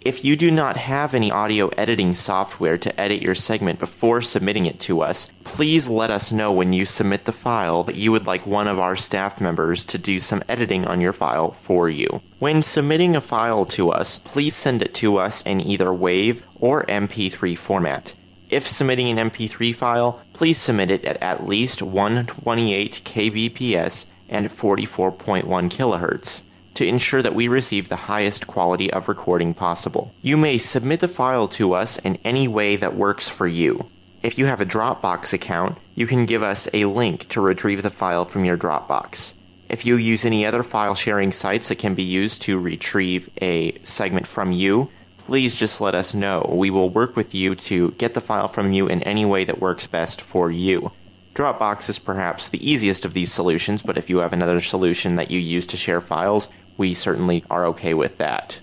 [0.02, 4.66] If you do not have any audio editing software to edit your segment before submitting
[4.68, 8.28] it to us, please let us know when you submit the file that you would
[8.28, 12.22] like one of our staff members to do some editing on your file for you.
[12.39, 16.86] When submitting a file to us, please send it to us in either WAV or
[16.86, 18.18] MP3 format.
[18.50, 25.43] If submitting an MP3 file, please submit it at at least 128 kbps and 44.1
[25.43, 26.47] kHz
[26.78, 30.13] to ensure that we receive the highest quality of recording possible.
[30.21, 33.89] You may submit the file to us in any way that works for you.
[34.21, 37.89] If you have a Dropbox account, you can give us a link to retrieve the
[37.89, 39.38] file from your Dropbox.
[39.69, 43.78] If you use any other file sharing sites that can be used to retrieve a
[43.80, 46.47] segment from you, please just let us know.
[46.53, 49.59] We will work with you to get the file from you in any way that
[49.59, 50.91] works best for you.
[51.34, 55.30] Dropbox is perhaps the easiest of these solutions, but if you have another solution that
[55.30, 58.61] you use to share files, we certainly are okay with that.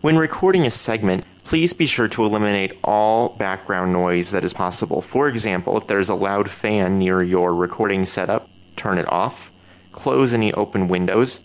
[0.00, 5.00] When recording a segment, please be sure to eliminate all background noise that is possible.
[5.00, 9.52] For example, if there's a loud fan near your recording setup, turn it off,
[9.90, 11.44] close any open windows,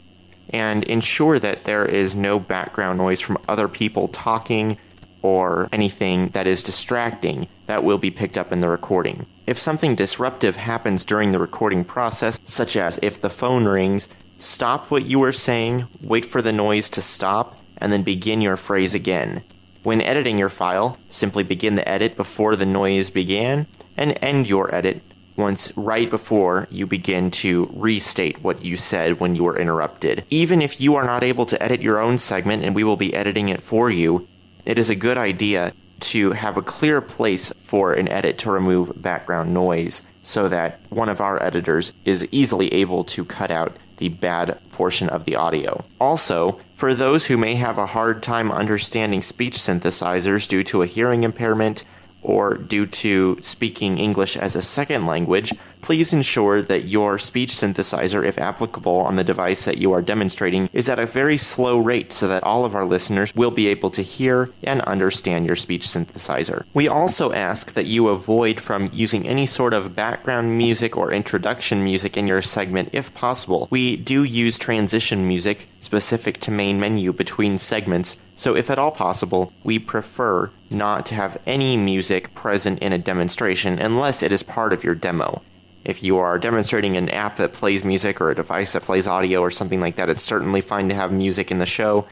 [0.50, 4.78] and ensure that there is no background noise from other people talking
[5.22, 9.26] or anything that is distracting that will be picked up in the recording.
[9.46, 14.90] If something disruptive happens during the recording process, such as if the phone rings, stop
[14.90, 18.94] what you are saying, wait for the noise to stop, and then begin your phrase
[18.94, 19.44] again.
[19.84, 24.74] When editing your file, simply begin the edit before the noise began and end your
[24.74, 25.02] edit
[25.36, 30.26] once right before you begin to restate what you said when you were interrupted.
[30.30, 33.14] Even if you are not able to edit your own segment and we will be
[33.14, 34.28] editing it for you,
[34.66, 39.02] it is a good idea to have a clear place for an edit to remove
[39.02, 44.10] background noise so that one of our editors is easily able to cut out the
[44.10, 45.84] bad portion of the audio.
[46.00, 50.88] Also, for those who may have a hard time understanding speech synthesizers due to a
[50.88, 51.84] hearing impairment
[52.22, 58.26] or due to speaking English as a second language, please ensure that your speech synthesizer,
[58.26, 62.12] if applicable on the device that you are demonstrating, is at a very slow rate
[62.12, 65.84] so that all of our listeners will be able to hear and understand your speech
[65.84, 66.64] synthesizer.
[66.74, 71.84] We also ask that you avoid from using any sort of background music or introduction
[71.84, 73.68] music in your segment if possible.
[73.70, 78.92] We do use transition music specific to main menu between segments, so if at all
[78.92, 84.44] possible, we prefer not to have any music present in a demonstration unless it is
[84.44, 85.42] part of your demo.
[85.88, 89.40] If you are demonstrating an app that plays music or a device that plays audio
[89.40, 92.06] or something like that, it's certainly fine to have music in the show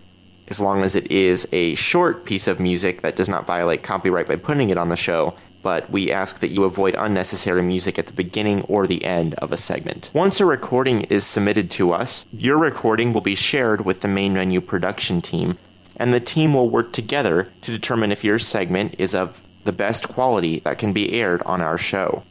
[0.47, 4.27] as long as it is a short piece of music that does not violate copyright
[4.27, 5.35] by putting it on the show.
[5.61, 9.51] But we ask that you avoid unnecessary music at the beginning or the end of
[9.51, 10.09] a segment.
[10.13, 14.33] Once a recording is submitted to us, your recording will be shared with the main
[14.33, 15.57] menu production team,
[15.97, 20.07] and the team will work together to determine if your segment is of the best
[20.07, 22.23] quality that can be aired on our show.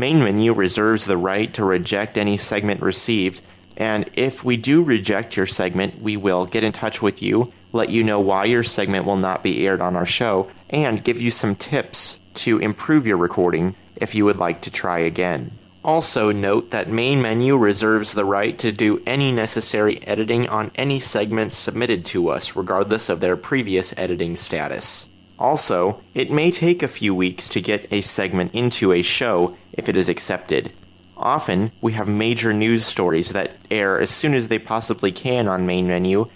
[0.00, 3.42] Main menu reserves the right to reject any segment received,
[3.76, 7.90] and if we do reject your segment, we will get in touch with you, let
[7.90, 11.32] you know why your segment will not be aired on our show, and give you
[11.32, 15.50] some tips to improve your recording if you would like to try again.
[15.84, 21.00] Also, note that Main Menu reserves the right to do any necessary editing on any
[21.00, 25.10] segments submitted to us, regardless of their previous editing status.
[25.38, 29.88] Also, it may take a few weeks to get a segment into a show if
[29.88, 30.72] it is accepted.
[31.16, 35.66] Often, we have major news stories that air as soon as they possibly can on
[35.66, 36.26] main menu,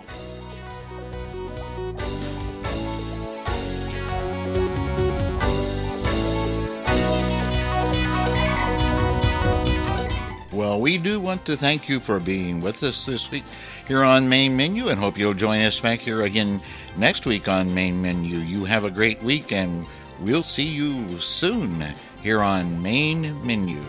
[10.78, 13.44] We do want to thank you for being with us this week
[13.88, 16.60] here on Main Menu and hope you'll join us back here again
[16.96, 18.38] next week on Main Menu.
[18.38, 19.86] You have a great week and
[20.20, 21.84] we'll see you soon
[22.22, 23.82] here on Main Menu.